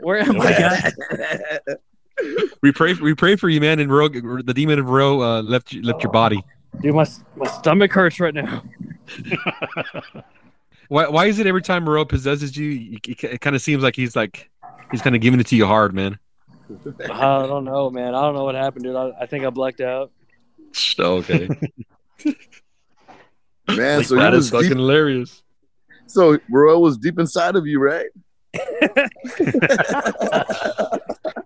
[0.02, 0.92] Where am I, guys?
[2.62, 2.94] We pray.
[2.94, 3.78] We pray for you, man.
[3.80, 4.14] And Rogue,
[4.46, 6.42] the demon of Ro, uh, left you- left your body.
[6.80, 7.06] Dude, my
[7.36, 8.62] my stomach hurts right now.
[10.88, 11.08] Why?
[11.08, 13.96] Why is it every time Ro possesses you, you- it, it kind of seems like
[13.96, 14.50] he's like
[14.90, 16.18] he's kind of giving it to you hard, man.
[17.04, 18.14] I don't know, man.
[18.14, 18.96] I don't know what happened, dude.
[18.96, 20.10] I, I think I blacked out.
[20.98, 21.48] Okay,
[23.68, 25.42] Man, so he that was fucking deep, hilarious.
[26.06, 28.06] so Roel was deep inside of you, right?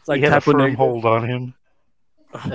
[0.00, 0.78] It's like he had a firm negative.
[0.78, 1.54] hold on him.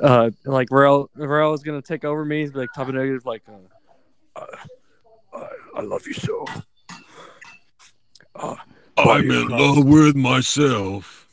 [0.00, 2.42] Uh, like Varel, Varel is gonna take over me.
[2.42, 3.42] He's like type of negative, like
[4.36, 4.46] uh,
[5.34, 6.46] I, I love you so.
[8.36, 8.54] Uh,
[8.96, 11.28] I'm in love with myself.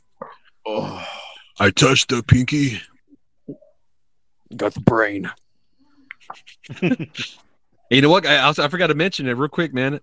[0.66, 1.08] Oh,
[1.60, 2.82] I touched the pinky.
[4.58, 5.30] got the brain.
[7.92, 8.26] You know what?
[8.26, 10.00] I also I forgot to mention it real quick, man.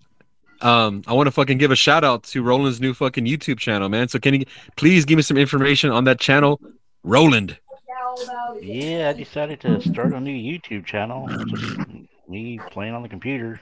[0.62, 3.88] Um, I want to fucking give a shout out to Roland's new fucking YouTube channel,
[3.88, 4.08] man.
[4.08, 4.44] So can you
[4.76, 6.60] please give me some information on that channel,
[7.02, 7.58] Roland?
[8.60, 11.28] Yeah, I decided to start a new YouTube channel.
[11.46, 11.78] Just
[12.28, 13.60] me playing on the computer.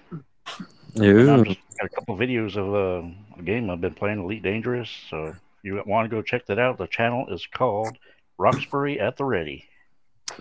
[0.94, 1.34] Yeah.
[1.34, 4.90] I've got a couple videos of uh, a game I've been playing, Elite Dangerous.
[5.08, 7.96] So if you want to go check that out, the channel is called
[8.38, 9.64] Roxbury at the Ready.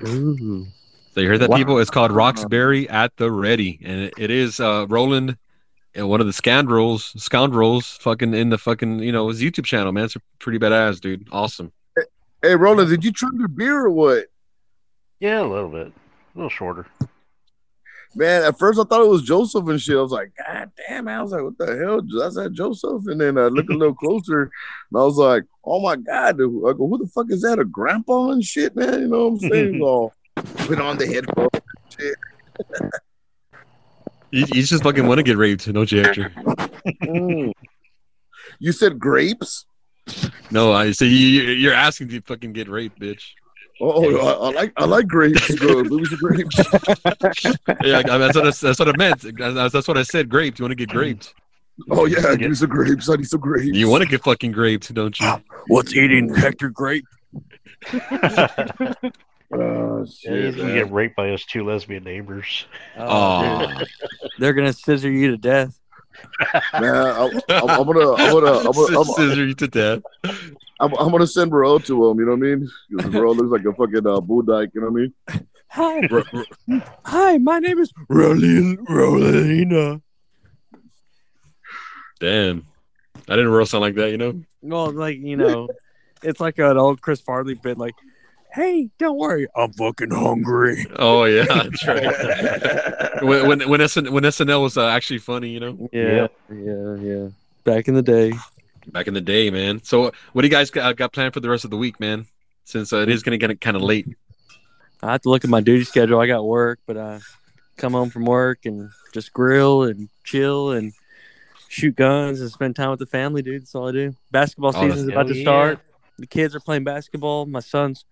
[0.07, 0.65] Ooh.
[1.13, 1.57] So you heard that, Wow.
[1.57, 1.79] people?
[1.79, 5.37] It's called Roxbury at the Ready, and it, it is uh, Roland,
[5.97, 9.91] uh, one of the scoundrels, scoundrels, fucking in the fucking you know his YouTube channel,
[9.91, 10.05] man.
[10.05, 11.27] It's a pretty badass, dude.
[11.31, 11.71] Awesome.
[12.41, 14.27] hey, Roland, did you trim your beer or what?
[15.19, 15.91] Yeah, a little bit, a
[16.35, 16.87] little shorter.
[18.15, 19.95] Man, at first I thought it was Joseph and shit.
[19.95, 21.19] I was like, God damn, man.
[21.19, 22.01] I was like, what the hell?
[22.01, 23.03] That's that Joseph.
[23.05, 24.51] And then I looked a little closer and
[24.95, 26.37] I was like, oh my God.
[26.37, 26.67] dude.
[26.67, 27.59] I go, who the fuck is that?
[27.59, 29.01] A grandpa and shit, man?
[29.01, 29.81] You know what I'm saying?
[29.83, 31.49] All put on the headphones.
[34.31, 36.31] You, you just fucking want to get raped, don't you, Hector?
[37.03, 37.51] Mm.
[38.59, 39.65] You said grapes?
[40.51, 43.23] No, I say you, you're asking to fucking get raped, bitch.
[43.81, 45.55] Oh, I, I like I like grapes.
[45.55, 45.83] Bro.
[45.83, 46.57] Give grapes.
[47.83, 49.21] Yeah, I- that's what I, that's what I meant.
[49.37, 50.27] That's, that's what I said.
[50.29, 50.59] Grapes.
[50.59, 51.33] You want to get graped?
[51.89, 53.09] Oh yeah, give me some grapes.
[53.09, 53.77] I need some grapes.
[53.77, 55.31] You want to get fucking graped, don't you?
[55.67, 57.05] What's eating Hector Grape?
[59.51, 62.65] Oh, Yeah, he's shit, gonna get raped by his two lesbian neighbors.
[62.97, 63.81] Oh,
[64.37, 65.79] they're gonna scissor you to death.
[66.73, 70.01] Man, I'm, I'm, I'm gonna, I'm gonna, I'm gonna, I'm, scissor you to death.
[70.79, 72.19] I'm, I'm gonna send Bro to him.
[72.19, 72.69] You know what I mean?
[72.89, 74.69] Because Bro looks like a fucking uh, bull dyke.
[74.73, 75.47] You know what I mean?
[75.71, 77.37] Hi, R- r- hi.
[77.37, 80.01] My name is Rolling, Rolina.
[82.19, 82.67] Damn,
[83.27, 84.11] I didn't roll sound like that.
[84.11, 84.41] You know?
[84.61, 85.69] well, like you know,
[86.23, 87.77] it's like an old Chris Farley bit.
[87.77, 87.95] Like,
[88.53, 89.47] hey, don't worry.
[89.55, 90.85] I'm fucking hungry.
[90.97, 93.23] Oh yeah, that's right.
[93.23, 97.27] when when when, SN, when SNL was uh, actually funny, you know, Yeah, yeah, yeah.
[97.63, 98.33] Back in the day.
[98.87, 99.83] back in the day, man.
[99.83, 102.25] So what do you guys got, got planned for the rest of the week, man?
[102.63, 104.07] Since uh, it is gonna get kind of late.
[105.01, 106.19] I have to look at my duty schedule.
[106.19, 107.19] I got work, but I
[107.77, 110.91] come home from work and just grill and chill and
[111.69, 113.61] shoot guns and spend time with the family, dude.
[113.61, 114.15] That's all I do.
[114.31, 115.79] Basketball Oh, that's- season's about to Hell start.
[116.17, 117.45] The kids are playing basketball.
[117.45, 118.03] My son's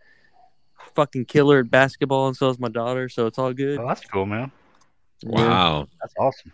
[0.97, 3.07] fucking killer at basketball, and so is my daughter.
[3.07, 3.79] So it's all good.
[3.79, 4.51] Oh, that's cool, man.
[5.23, 5.87] Wow.
[6.01, 6.51] That's awesome.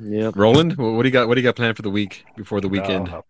[0.00, 1.28] Yeah, Roland, what do you got?
[1.28, 3.08] What do you got planned for the week before the weekend?
[3.08, 3.22] Uh,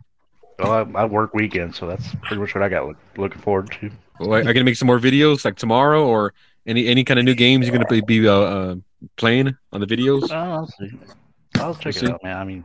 [0.58, 3.70] well, I, I work weekends, so that's pretty much what I got look, looking forward
[3.72, 3.90] to.
[4.20, 6.32] Well, Are you gonna make some more videos like tomorrow, or
[6.66, 8.76] any any kind of new games you're gonna be, be uh, uh,
[9.16, 10.30] playing on the videos?
[10.30, 10.90] Oh, I'll see.
[11.56, 12.06] I'll check see.
[12.06, 12.36] it out, man.
[12.38, 12.64] I mean,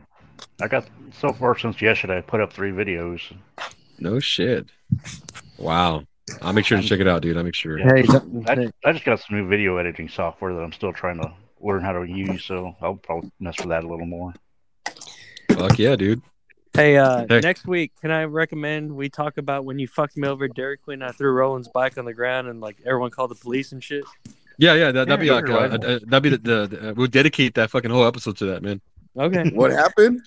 [0.62, 2.18] I got so far since yesterday.
[2.18, 3.20] I put up three videos.
[3.98, 4.70] No shit.
[5.58, 6.04] Wow.
[6.42, 7.36] I'll make sure to check it out, dude.
[7.36, 7.78] I'll make sure.
[7.78, 8.04] Hey,
[8.46, 11.82] I, I just got some new video editing software that I'm still trying to learn
[11.82, 14.32] how to use, so I'll probably mess with that a little more.
[15.52, 16.22] Fuck yeah, dude.
[16.74, 17.40] Hey, uh, Hey.
[17.40, 20.76] next week, can I recommend we talk about when you fucked me over at Dairy
[20.78, 21.02] Queen?
[21.02, 24.04] I threw Roland's bike on the ground and like everyone called the police and shit.
[24.56, 24.92] Yeah, yeah.
[24.92, 25.72] That, that'd be Yeah, like uh, right.
[25.84, 28.80] uh, that'd be the, the, the we'll dedicate that fucking whole episode to that, man.
[29.18, 29.50] Okay.
[29.50, 30.20] What happened?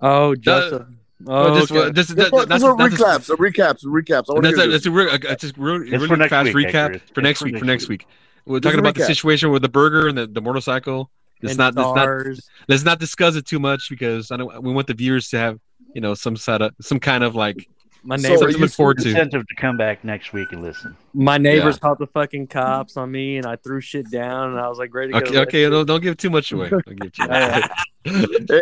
[0.00, 0.86] Oh, Joseph.
[1.24, 1.80] Well, Oh, just, okay.
[1.80, 4.24] uh, just, Just that, that's, just that's, recaps, a recaps, a recaps.
[4.28, 4.86] I want that's, to a, that's this.
[4.86, 7.14] a real, it's just real, really for next fast week, recap Hector.
[7.14, 7.58] for next for week.
[7.58, 8.06] For next next week,
[8.46, 11.10] we're talking a about the situation with the burger and the, the motorcycle.
[11.42, 12.50] Let's and not, let's not stars.
[12.68, 14.62] let's not discuss it too much because I don't.
[14.62, 15.58] We want the viewers to have
[15.94, 17.68] you know some sort of some kind of like
[18.06, 19.08] My So neighbors, something to look forward to.
[19.08, 20.94] Incentive to come back next week and listen.
[21.14, 24.68] my neighbors called the fucking cops on me, and I threw shit down, and I
[24.68, 25.26] was like ready to go.
[25.26, 26.68] Okay, okay, don't, don't give too much away.
[26.70, 27.70] Give too much.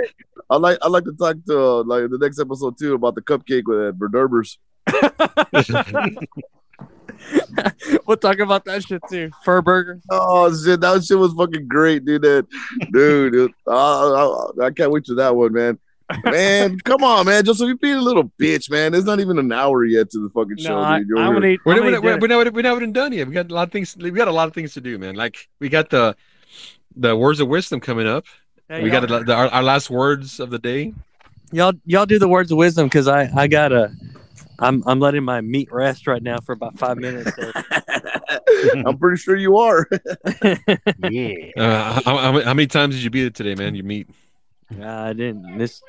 [0.50, 3.22] I like I like to talk to uh, like the next episode too about the
[3.22, 4.58] cupcake with uh, Berderbers.
[8.06, 9.30] we'll talk about that shit too.
[9.44, 10.00] Fur burger.
[10.10, 12.22] Oh shit, that shit was fucking great, dude.
[12.22, 12.46] That,
[12.92, 15.78] dude, it- uh, I, I can't wait to that one, man.
[16.24, 17.44] Man, come on, man.
[17.44, 18.94] Joseph, you being a little bitch, man.
[18.94, 21.08] It's not even an hour yet to the fucking show, No, I, dude.
[21.08, 21.60] You're I'm gonna eat.
[21.64, 23.28] We're, I'm we're, we're, eat we're, not, we're not even done yet.
[23.28, 23.96] We got a lot of things.
[23.96, 25.14] We got a lot of things to do, man.
[25.14, 26.16] Like we got the
[26.96, 28.24] the words of wisdom coming up.
[28.68, 28.82] dinner.
[28.82, 30.92] we got y'all, the, the, our, our last words of the day.
[31.52, 33.92] y'all, y'all do the words of wisdom because I, I gotta.
[34.58, 37.34] I'm, I'm letting my meat rest right now for about five minutes.
[37.34, 37.52] So.
[38.86, 39.88] I'm pretty sure you are.
[41.10, 41.34] Yeah.
[41.56, 43.74] Uh, how, how, how many times did you beat it today, man?
[43.74, 44.08] You meet.
[44.80, 45.58] I didn't.
[45.58, 45.82] This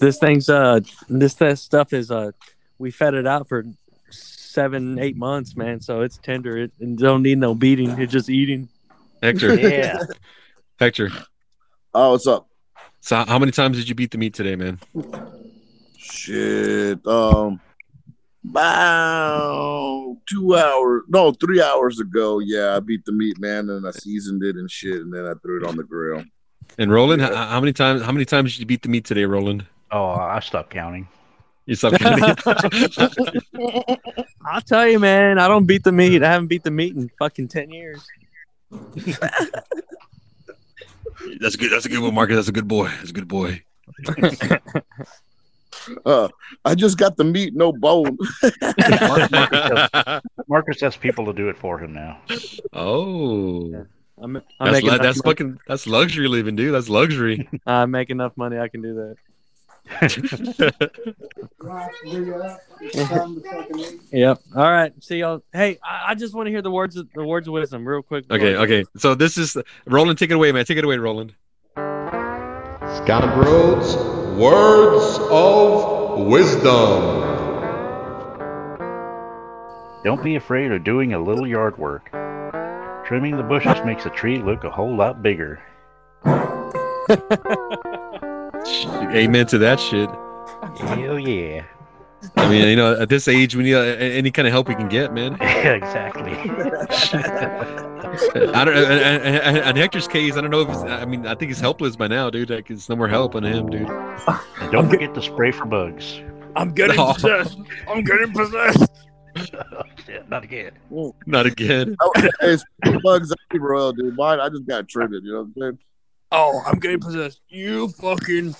[0.00, 2.32] this thing's uh this that stuff is uh
[2.78, 3.64] we fed it out for
[4.10, 5.80] seven eight months, man.
[5.80, 6.56] So it's tender.
[6.58, 7.90] It, it don't need no beating.
[8.00, 8.68] It's just eating.
[9.22, 9.98] Hector, Yeah.
[10.78, 11.10] Hector.
[11.94, 12.48] Oh, what's up?
[13.00, 14.78] So how- how many times did you beat the meat today, man?
[15.96, 17.06] Shit.
[17.06, 17.60] Um,
[18.44, 22.38] about two hours, no, three hours ago.
[22.40, 25.32] Yeah, I beat the meat, man, and I seasoned it and shit, and then I
[25.42, 26.24] threw it on the grill.
[26.78, 27.34] And Roland, Yeah.
[27.34, 28.02] how, how many times?
[28.02, 29.64] How many times did you beat the meat today, Roland?
[29.90, 31.06] Oh, I stopped counting.
[31.66, 32.36] You stopped counting.
[34.46, 35.38] I'll tell you, man.
[35.38, 36.22] I don't beat the meat.
[36.22, 38.06] I haven't beat the meat in fucking ten years.
[41.40, 41.70] That's a good.
[41.72, 42.36] That's a good one, Marcus.
[42.36, 42.88] That's a good boy.
[42.98, 43.62] That's a good boy.
[46.06, 46.28] Uh,
[46.64, 48.16] I just got the meat, no bone.
[50.48, 52.20] Marcus has people to do it for him now.
[52.72, 53.84] oh,
[54.24, 55.30] I'm, I'm that's making lu- enough that's money.
[55.34, 56.72] fucking that's luxury living, dude.
[56.74, 57.46] That's luxury.
[57.66, 58.58] I make enough money.
[58.58, 59.16] I can do that.
[64.12, 64.40] Yep.
[64.56, 64.92] All right.
[65.02, 65.42] See y'all.
[65.52, 68.00] Hey, I, I just want to hear the words of the words of wisdom real
[68.02, 68.24] quick.
[68.30, 68.84] okay, okay.
[68.96, 69.56] So this is
[69.86, 70.18] Roland.
[70.18, 70.64] Take it away, man.
[70.64, 71.34] Take it away, Roland.
[72.96, 73.96] Scoundrels,
[74.38, 77.22] words of wisdom.
[80.04, 82.10] Don't be afraid of doing a little yard work.
[83.06, 85.60] Trimming the bushes makes a tree look a whole lot bigger.
[89.14, 90.08] Amen to that shit.
[90.88, 91.64] Hell yeah.
[92.36, 94.74] I mean, you know, at this age, we need uh, any kind of help we
[94.74, 95.36] can get, man.
[95.64, 96.32] Yeah, exactly.
[98.52, 98.76] I don't.
[98.76, 100.68] And, and, and- and Hector's case, I don't know if.
[100.68, 102.50] He's, I mean, I think he's helpless by now, dude.
[102.50, 103.88] Like, there's no more help on him, dude.
[103.88, 106.20] And don't forget to spray for bugs.
[106.54, 107.12] I'm getting No.
[107.14, 107.58] possessed.
[107.88, 109.06] I'm getting possessed.
[110.06, 110.72] Shit, Not again.
[110.90, 111.14] Mm.
[111.26, 111.96] Not again.
[112.00, 114.16] Oh, hey, speaking bugs, I royal, dude.
[114.16, 115.14] Mine, I just got trimmed.
[115.22, 115.78] You know what I'm saying?
[116.32, 117.40] Oh, I'm getting possessed.
[117.48, 118.54] You fucking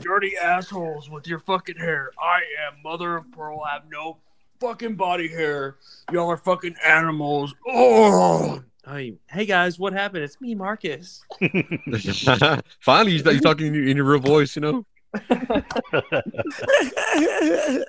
[0.00, 2.10] dirty assholes with your fucking hair.
[2.20, 3.62] I am mother of pearl.
[3.68, 4.18] I have no
[4.60, 5.76] fucking body hair.
[6.12, 7.54] Y'all are fucking animals.
[7.66, 10.22] Oh, Hey, hey guys, what happened?
[10.22, 11.24] It's me, Marcus.
[12.80, 14.86] Finally, you're, you're talking in your, in your real voice, you know.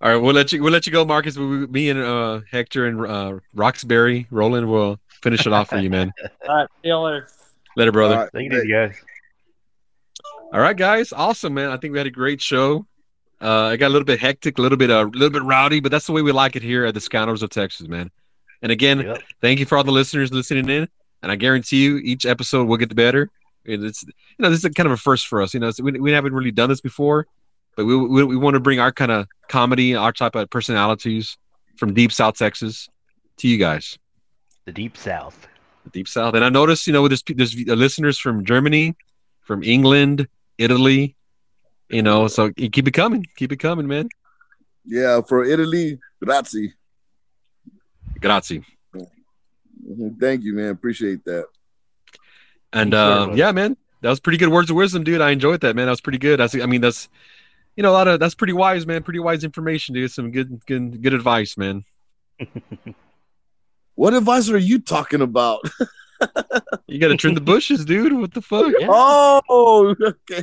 [0.00, 0.62] All right, we'll let you.
[0.62, 1.36] We'll let you go, Marcus.
[1.36, 5.78] We, we- me and uh, Hector and uh, Roxbury, Roland will finish it off for
[5.78, 6.12] you, man.
[6.48, 6.68] All right.
[6.82, 7.28] See y'all later.
[7.76, 8.14] Later, brother.
[8.14, 8.30] All right.
[8.32, 8.96] Take it easy, guys.
[10.52, 11.12] All right, guys.
[11.12, 11.70] Awesome, man.
[11.70, 12.86] I think we had a great show.
[13.40, 15.80] Uh, it got a little bit hectic, a little bit, a uh, little bit rowdy,
[15.80, 18.10] but that's the way we like it here at the Scoundrels of Texas, man.
[18.62, 19.22] And again, Yep.
[19.40, 20.88] thank you for all the listeners listening in.
[21.22, 23.30] And I guarantee you, each episode will get better.
[23.64, 25.52] It's you know this is kind of a first for us.
[25.52, 27.26] You know, we, we haven't really done this before,
[27.78, 31.38] but we we, we want to bring our kind of comedy, our type of personalities
[31.76, 32.88] from deep South Texas
[33.36, 33.96] to you guys,
[34.66, 35.46] The Deep South.
[35.84, 36.34] the deep South.
[36.34, 38.96] And I noticed, you know, there's there's listeners from Germany,
[39.42, 40.26] from England,
[40.58, 41.14] Italy.
[41.88, 44.08] You know, so keep it coming, keep it coming, man.
[44.84, 46.74] Yeah, for Italy, grazie.
[48.20, 48.64] Grazie.
[49.88, 50.70] Mhm, Thank you, man.
[50.70, 51.46] Appreciate that.
[52.72, 53.38] And uh, bud.
[53.38, 55.20] yeah, man, that was pretty good words of wisdom, dude.
[55.20, 55.86] I enjoyed that, man.
[55.86, 56.40] That was pretty good.
[56.40, 57.08] That's, I mean, that's,
[57.78, 59.04] you know, a lot of that's pretty wise, man.
[59.04, 60.10] Pretty wise information, dude.
[60.10, 61.84] Some good, good, good advice, man.
[63.94, 65.60] What advice are you talking about?
[66.88, 68.12] You got to trim the bushes, dude.
[68.12, 68.72] What the fuck?
[68.76, 68.88] Yeah.
[68.90, 70.42] Oh, okay.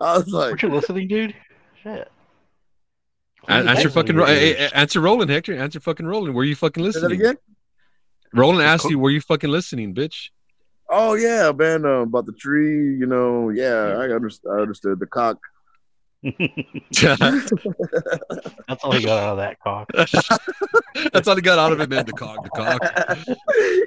[0.00, 1.34] I was like, Aren't you listening, dude?
[1.82, 2.08] Shit.
[3.46, 4.72] A- Answer fucking, ro- your ears.
[4.72, 5.54] answer Roland, Hector.
[5.54, 6.34] Answer fucking Roland.
[6.34, 7.20] Were you fucking listening?
[7.20, 7.36] again?
[8.32, 10.30] Roland asked you, were you fucking listening, bitch?
[10.88, 11.84] Oh yeah, man.
[11.84, 13.50] Uh, about the tree, you know.
[13.50, 14.50] Yeah, I understood.
[14.50, 15.36] I understood the cock.
[16.22, 16.92] That's
[18.68, 19.88] That's all he got out of that cock.
[21.12, 22.04] That's all he got out of it, man.
[22.04, 22.80] The cock, the cock.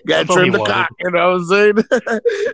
[0.06, 0.74] Got That's all trim the wanted.
[0.74, 0.90] cock.
[1.00, 1.76] You know what I'm saying?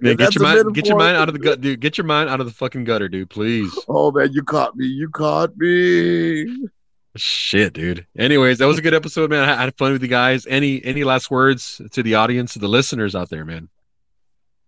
[0.01, 1.79] Man, get your mind, get your mind out of the gut, dude.
[1.79, 3.29] Get your mind out of the fucking gutter, dude.
[3.29, 3.73] Please.
[3.87, 4.85] Oh man, you caught me.
[4.85, 6.67] You caught me.
[7.15, 8.05] Shit, dude.
[8.17, 9.47] Anyways, that was a good episode, man.
[9.49, 10.45] I I had fun with you guys.
[10.45, 13.69] Any any last words to the audience, to the listeners out there, man?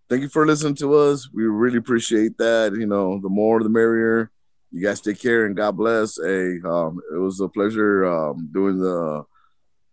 [0.09, 1.29] Thank you for listening to us.
[1.31, 2.73] We really appreciate that.
[2.75, 4.31] You know, the more the merrier.
[4.71, 6.17] You guys take care and God bless.
[6.17, 9.23] Hey, um, it was a pleasure um, doing the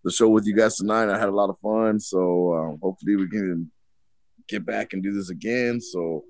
[0.05, 1.11] the show with you guys tonight.
[1.11, 1.99] I had a lot of fun.
[1.99, 3.71] So um, hopefully we can
[4.49, 5.81] get back and do this again.
[5.81, 6.25] So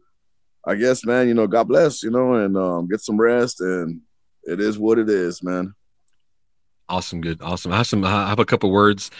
[0.66, 2.02] I guess, man, you know, God bless.
[2.02, 3.60] You know, and um, get some rest.
[3.60, 4.00] And
[4.44, 5.74] it is what it is, man.
[6.90, 7.70] Awesome, good, awesome.
[7.70, 8.02] I have some.
[8.02, 9.10] I have a couple words,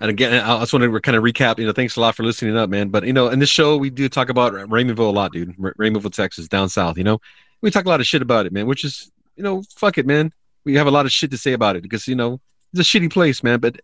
[0.00, 1.58] and again, I just want to kind of recap.
[1.58, 2.88] You know, thanks a lot for listening up, man.
[2.88, 5.54] But you know, in this show, we do talk about Raymondville a lot, dude.
[5.58, 6.96] Raymondville, Texas, down south.
[6.96, 7.20] You know,
[7.60, 8.66] we talk a lot of shit about it, man.
[8.66, 10.32] Which is, you know, fuck it, man.
[10.64, 12.40] We have a lot of shit to say about it because you know
[12.72, 13.58] it's a shitty place, man.
[13.60, 13.80] But,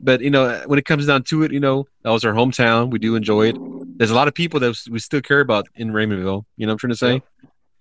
[0.00, 2.90] but you know, when it comes down to it, you know, that was our hometown.
[2.90, 3.56] We do enjoy it.
[3.98, 6.44] There's a lot of people that we still care about in Raymondville.
[6.56, 7.22] You know, what I'm trying to say.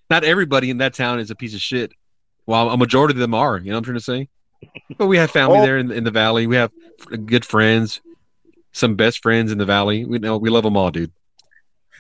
[0.10, 1.92] Not everybody in that town is a piece of shit.
[2.46, 3.58] While a majority of them are.
[3.58, 4.30] You know, what I'm trying to say.
[4.98, 5.62] But we have family Oh.
[5.62, 6.48] there in, in the valley.
[6.48, 6.72] We have
[7.26, 8.02] good friends,
[8.72, 10.06] some best friends in the valley.
[10.06, 11.12] We know we love them all, dude.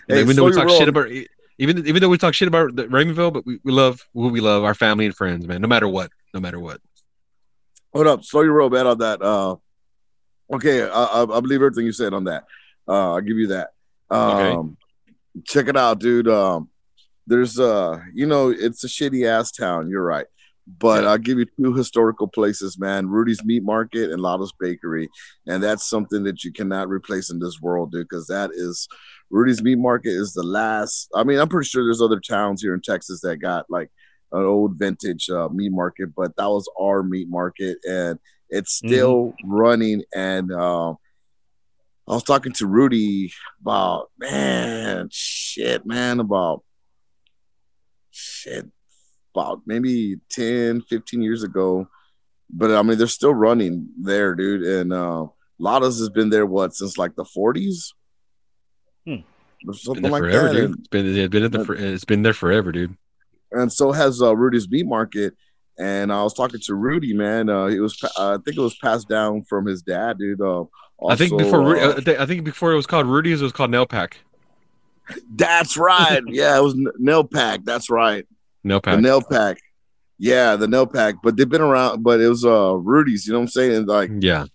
[0.08, 1.10] Hey, even though we slow talk shit about
[1.60, 4.42] even even though we talk shit about the Raymondville, but we, we love who we
[4.42, 5.62] love, our family and friends, man.
[5.62, 6.80] No matter what, no matter what.
[7.94, 9.22] Hold up, slow your roll, man, on that.
[9.22, 9.56] Uh,
[10.54, 12.44] okay, I, I, I believe everything you said on that.
[12.88, 13.70] Uh, I'll give you that.
[14.12, 14.52] Okay.
[14.52, 14.78] Um,
[15.46, 16.28] check it out, dude.
[16.28, 16.70] Um,
[17.26, 19.90] there's uh, you know, it's a shitty ass town.
[19.90, 20.28] You're right,
[20.80, 21.10] but Yeah.
[21.10, 23.08] I'll give you two historical places, man.
[23.08, 25.10] Rudy's Meat Market and Lotta's Bakery,
[25.48, 28.08] and that's something that you cannot replace in this world, dude.
[28.10, 28.88] Because that is
[29.30, 31.10] Rudy's Meat Market is the last.
[31.14, 33.90] I mean, I'm pretty sure there's other towns here in Texas that got like
[34.32, 38.20] an old vintage uh, meat market, but that was our meat market, and
[38.50, 40.04] it's still running.
[40.16, 46.64] And uh, I was talking to Rudy about man, shit, man, about
[48.12, 48.66] shit,
[49.36, 51.88] about maybe 10, 15 years ago.
[52.50, 54.64] But I mean, they're still running there, dude.
[54.64, 55.28] And uh,
[55.60, 57.92] Lotta's has been there what since like the 40s,
[59.08, 59.22] Hmm.
[59.68, 60.54] or Been something there like forever, that.
[60.54, 60.64] dude.
[60.66, 62.96] And- It's been it's been, at the, it's been there forever, dude.
[63.52, 65.34] and so has uh, Rudy's Meat Market.
[65.80, 67.50] And I was talking to Rudy, man.
[67.50, 70.42] Uh, it was, pa- I think it was passed down from his dad, dude.
[70.42, 70.64] Uh,
[71.08, 73.54] I think before Ru- uh, uh, I think before it was called Rudy's, it was
[73.54, 74.18] called Nail Pack.
[75.36, 76.22] that's right.
[76.28, 77.62] Yeah, it was N- Nail Pack.
[77.64, 78.26] That's right.
[78.64, 79.00] Nail The Pack.
[79.02, 79.58] Nail Pack.
[80.18, 81.16] Yeah, the Nail Pack.
[81.24, 82.02] But they've been around.
[82.04, 83.28] But it was uh Rudy's.
[83.28, 83.86] You know what I'm saying?
[83.86, 84.46] Like, yeah.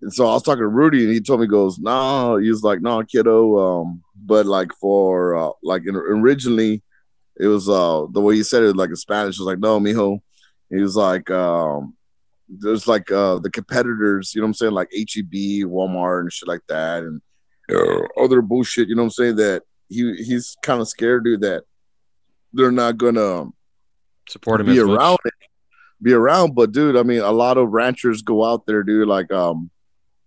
[0.00, 2.48] And so I was talking to Rudy, and he told me, he "Goes, no." He
[2.48, 6.82] was like, "No, kiddo." Um, but like for uh, like in, originally,
[7.38, 10.20] it was uh the way he said it, like in Spanish, was like, "No, mijo."
[10.70, 11.94] He was like, um,
[12.48, 16.48] there's like uh the competitors, you know what I'm saying, like HEB, Walmart, and shit
[16.48, 17.20] like that, and
[17.70, 18.88] uh, other bullshit.
[18.88, 19.36] You know what I'm saying?
[19.36, 21.64] That he he's kind of scared, dude, that
[22.52, 23.46] they're not gonna
[24.28, 25.34] Support him be around it,
[26.02, 26.54] be around.
[26.54, 29.08] But dude, I mean, a lot of ranchers go out there, dude.
[29.08, 29.70] Like, um,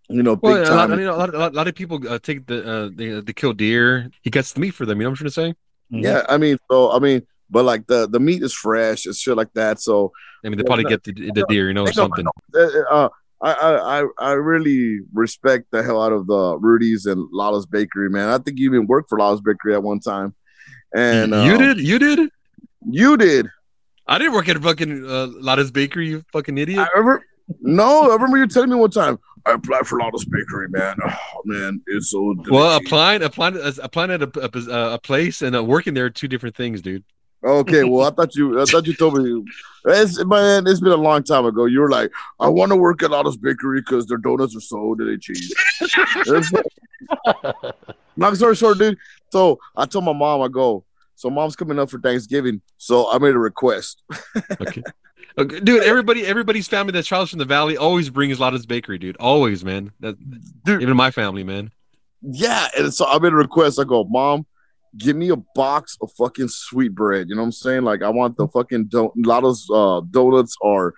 [0.09, 0.91] you know, big Well, a lot, time.
[0.93, 3.21] I mean, a lot, a lot, a lot of people uh, take the uh, the
[3.21, 4.09] the kill deer.
[4.21, 4.99] He gets the meat for them.
[4.99, 5.55] You know what I'm trying to say?
[5.89, 9.35] Yeah, I mean, so I mean, but like the the meat is fresh and shit
[9.35, 9.81] like that.
[9.81, 10.11] So
[10.43, 12.25] I mean, they probably get the, the deer, you know, or something.
[12.55, 13.09] uh, uh,
[13.41, 18.09] I, I I I really respect the hell out of the Rudy's and Lala's Bakery,
[18.09, 18.29] man.
[18.29, 20.35] I think you even worked for Lala's Bakery at one time,
[20.95, 22.29] and you um, did, you did.
[22.89, 23.49] you did.
[24.07, 26.09] I didn't work at fucking uh, Lotta's Bakery.
[26.09, 26.79] You fucking idiot.
[26.79, 27.23] I remember.
[27.61, 29.19] No, I remember you telling me one time.
[29.47, 30.95] I applied for Lawless Bakery, man.
[31.03, 32.35] Oh man, it's so Well,
[32.79, 32.85] delicious.
[32.87, 34.31] applying applying applying at a,
[34.71, 37.03] a, a place and uh, working there are two different things, dude.
[37.43, 39.43] Okay, well, I thought you, I thought you told me.
[39.85, 41.65] It's, man, it's been a long time ago.
[41.65, 44.95] You were like, I want to work at Lawless Bakery because their donuts are so
[44.95, 45.53] delicious.
[45.79, 47.73] It's like-
[48.17, 48.97] long story short, dude.
[49.31, 50.83] So I told my mom, I go.
[51.15, 54.01] So mom's coming up for Thanksgiving, so I made a request.
[54.59, 54.83] Okay.
[55.37, 55.83] Okay, dude.
[55.83, 59.17] Everybody, everybody's family that travels from the valley always brings Lotta's Bakery, dude.
[59.17, 59.91] Always, man.
[59.99, 60.15] That,
[60.65, 60.81] Dude.
[60.81, 61.71] even my family, man.
[62.21, 63.79] Yeah, and so I made a request.
[63.79, 64.47] I go, Mom,
[64.97, 67.29] give me a box of fucking sweet bread.
[67.29, 67.83] You know what I'm saying?
[67.83, 70.93] Like I want the fucking don- Lotta's uh, donuts are.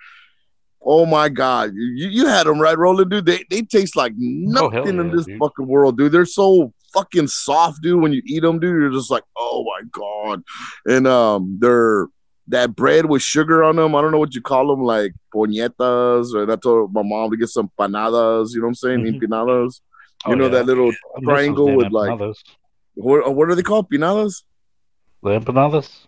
[0.81, 3.25] Oh my god, you, you had them right, Roland, dude.
[3.25, 4.13] They they taste like
[4.55, 5.37] Oh, hell nothing in this dude.
[5.37, 6.13] fucking world, dude.
[6.13, 8.01] They're so fucking soft, dude.
[8.01, 10.41] When you eat them, dude, you're just like, oh my god.
[10.85, 12.07] And um, they're
[12.49, 13.95] that bread with sugar on them.
[13.95, 17.37] I don't know what you call them, like poñetas, or I told my mom to
[17.37, 18.53] get some panadas.
[18.53, 18.99] You know what I'm saying?
[19.01, 19.21] Mhm.
[19.21, 19.81] Empanadas.
[20.27, 20.49] You Oh, know yeah.
[20.51, 20.91] that little
[21.23, 22.19] triangle with like
[22.95, 23.89] what, what are they called?
[23.89, 24.43] Pinadas?
[25.23, 26.05] the empanadas.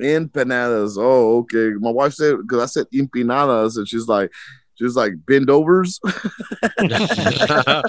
[0.00, 0.96] Empanadas.
[0.98, 1.70] Oh, okay.
[1.78, 4.30] My wife said because I said empanadas, and she's like,
[4.78, 6.00] she's like bend overs.
[6.78, 7.82] I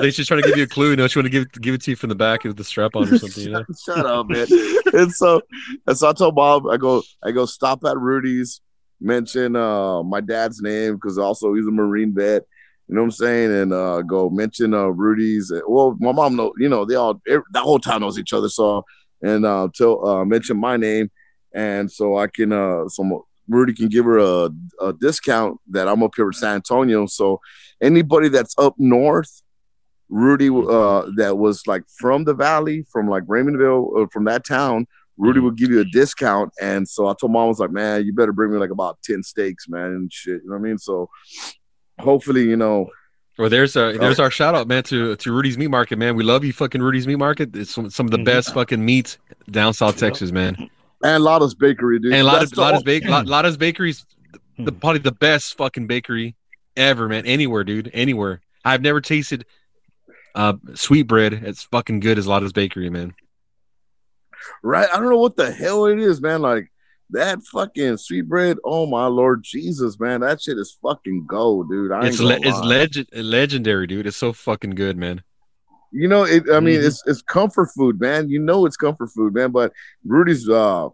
[0.00, 0.90] think she's trying to give you a clue.
[0.90, 2.64] You know, she want to give give it to you from the back with the
[2.64, 3.44] strap on or something.
[3.44, 3.64] You know.
[3.84, 4.46] Shut up, man.
[4.92, 5.40] and so,
[5.86, 8.60] and so I told Bob, I go, I go, stop at Rudy's,
[9.00, 12.42] mention uh my dad's name because also he's a Marine vet.
[12.88, 13.52] You know what I'm saying?
[13.52, 15.52] And uh go mention uh Rudy's.
[15.66, 18.48] Well, my mom know, you know, they all that whole town knows each other.
[18.48, 18.84] So
[19.22, 21.10] and uh tell uh mention my name,
[21.54, 26.02] and so I can uh some Rudy can give her a, a discount that I'm
[26.02, 27.06] up here in San Antonio.
[27.06, 27.40] So
[27.82, 29.42] anybody that's up north,
[30.08, 34.86] Rudy uh that was like from the valley, from like Raymondville, or from that town,
[35.16, 35.46] Rudy mm-hmm.
[35.46, 36.52] would give you a discount.
[36.60, 38.98] And so I told mom I was like, man, you better bring me like about
[39.04, 40.42] 10 steaks, man, and shit.
[40.42, 40.78] You know what I mean?
[40.78, 41.08] So
[42.00, 42.88] hopefully, you know,
[43.38, 46.16] Well, there's our uh, there's our shout out, man, to to Rudy's Meat Market, man.
[46.16, 47.54] We love you, fucking Rudy's Meat Market.
[47.56, 49.18] It's some, some of the best fucking meats
[49.50, 50.70] down South Texas, man.
[51.04, 52.12] And Lotta's Bakery, dude.
[52.12, 54.04] And a lot That's of the lot o- of bake lot, lot of bakeries,
[54.58, 54.78] the Hmm.
[54.78, 56.34] probably the best fucking bakery
[56.76, 57.26] ever, man.
[57.26, 58.40] Anywhere, dude, anywhere.
[58.64, 59.44] I've never tasted
[60.34, 63.14] uh sweet bread as fucking good as Lotta's Bakery, man.
[64.62, 64.88] right?
[64.92, 66.42] I don't know what the hell it is, man.
[66.42, 66.70] Like
[67.10, 68.56] that fucking sweet bread.
[68.64, 70.20] Oh my lord Jesus, man.
[70.22, 71.92] That shit is fucking gold, dude.
[71.92, 74.06] I It's le- it's legend legendary, dude.
[74.06, 75.22] It's so fucking good, man.
[75.96, 76.42] You know, it.
[76.50, 76.86] I mean, Mhm.
[76.86, 78.28] it's it's comfort food, man.
[78.28, 79.52] You know, it's comfort food, man.
[79.52, 79.72] But
[80.04, 80.88] Rudy's, uh,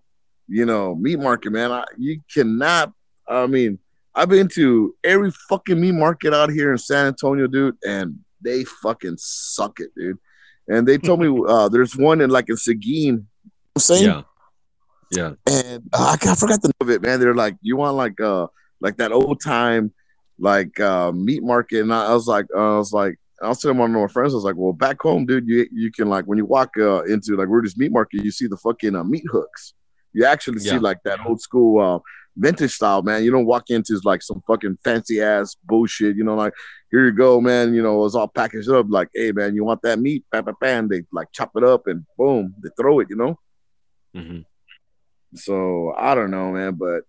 [0.46, 1.72] you know, meat market, man.
[1.72, 2.92] I, you cannot.
[3.26, 3.78] I mean,
[4.14, 8.64] I've been to every fucking meat market out here in San Antonio, dude, and they
[8.64, 10.18] fucking suck it, dude.
[10.68, 13.26] And they told me uh, there's one in like in Seguin.
[13.76, 14.22] I'm saying, Yeah.
[15.12, 15.32] Yeah.
[15.46, 17.20] and uh, I, I forgot the name of it, man.
[17.20, 18.48] They're like, you want like uh
[18.82, 19.92] like that old time
[20.38, 23.60] like uh meat market, and I, I was like, uh, I was like, I was
[23.60, 26.08] telling one of my friends, I was like, well, back home, dude, you you can
[26.08, 29.04] like when you walk uh, into like Rudy's meat market, you see the fucking uh,
[29.04, 29.74] meat hooks.
[30.12, 31.98] You actually see like that old school uh
[32.36, 33.24] vintage style, man.
[33.24, 36.52] You don't walk into like some fucking fancy ass bullshit, you know, like
[36.90, 37.74] here you go, man.
[37.74, 38.86] You know, it's all packaged up.
[38.88, 40.24] Like, hey, man, you want that meat?
[40.32, 40.88] Bam, bam, bam.
[40.88, 43.08] They like chop it up and boom, they throw it.
[43.10, 43.38] You know.
[44.16, 44.44] Mhm.
[45.34, 47.02] So I don't know, man, but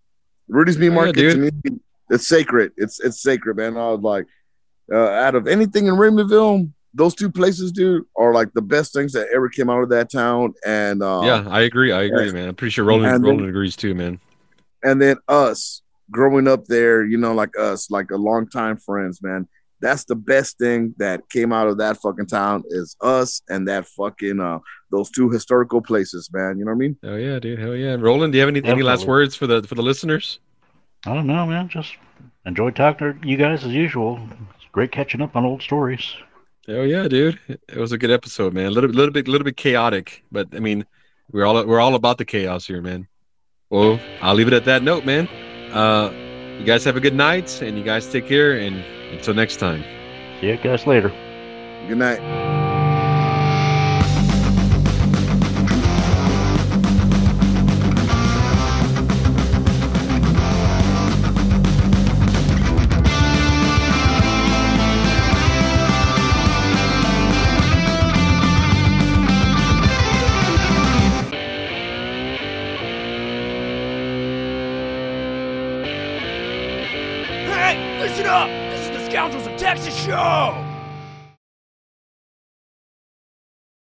[0.48, 1.50] Rudy's Meat Oh, yeah, Market to me,
[2.10, 2.72] it's sacred.
[2.78, 3.78] It's it's sacred, man.
[3.78, 4.28] I was like,
[4.92, 9.14] uh, out of anything in Raymondville, those two places, dude, are like the best things
[9.14, 10.54] that ever came out of that town.
[10.66, 11.92] And uh, yeah, I agree.
[11.92, 12.34] I agree, yes.
[12.34, 12.50] man.
[12.50, 14.20] I'm pretty sure Roland then- Roland agrees too, man.
[14.84, 19.48] and then us growing up there, you know, like us, like a longtime friends, man.
[19.80, 23.88] That's the best thing that came out of that fucking town is us and that
[23.88, 24.60] fucking uh
[24.92, 26.60] those two historical places, man.
[26.60, 26.98] You know what I mean?
[27.04, 27.58] Oh yeah, dude.
[27.58, 27.96] Hell yeah.
[27.98, 30.40] Roland, do you have any, any last words for the for the listeners?
[31.06, 31.68] I don't know, man.
[31.70, 31.96] Just
[32.46, 34.20] enjoy talking to you guys as usual.
[34.72, 36.16] It's great catching up on old stories.
[36.70, 37.38] Oh yeah, dude.
[37.50, 38.68] It was a good episode, man.
[38.68, 40.86] A little, little bit, little bit chaotic, but I mean,
[41.30, 43.06] we're all we're all about the chaos here, man.
[43.70, 45.28] Well, I'll leave it at that note, man.
[45.74, 46.14] Uh,
[46.58, 48.54] you guys have a good night, and you guys take care.
[48.54, 48.78] And
[49.12, 49.84] until next time.
[50.40, 51.10] See you guys later.
[51.90, 52.71] Good night.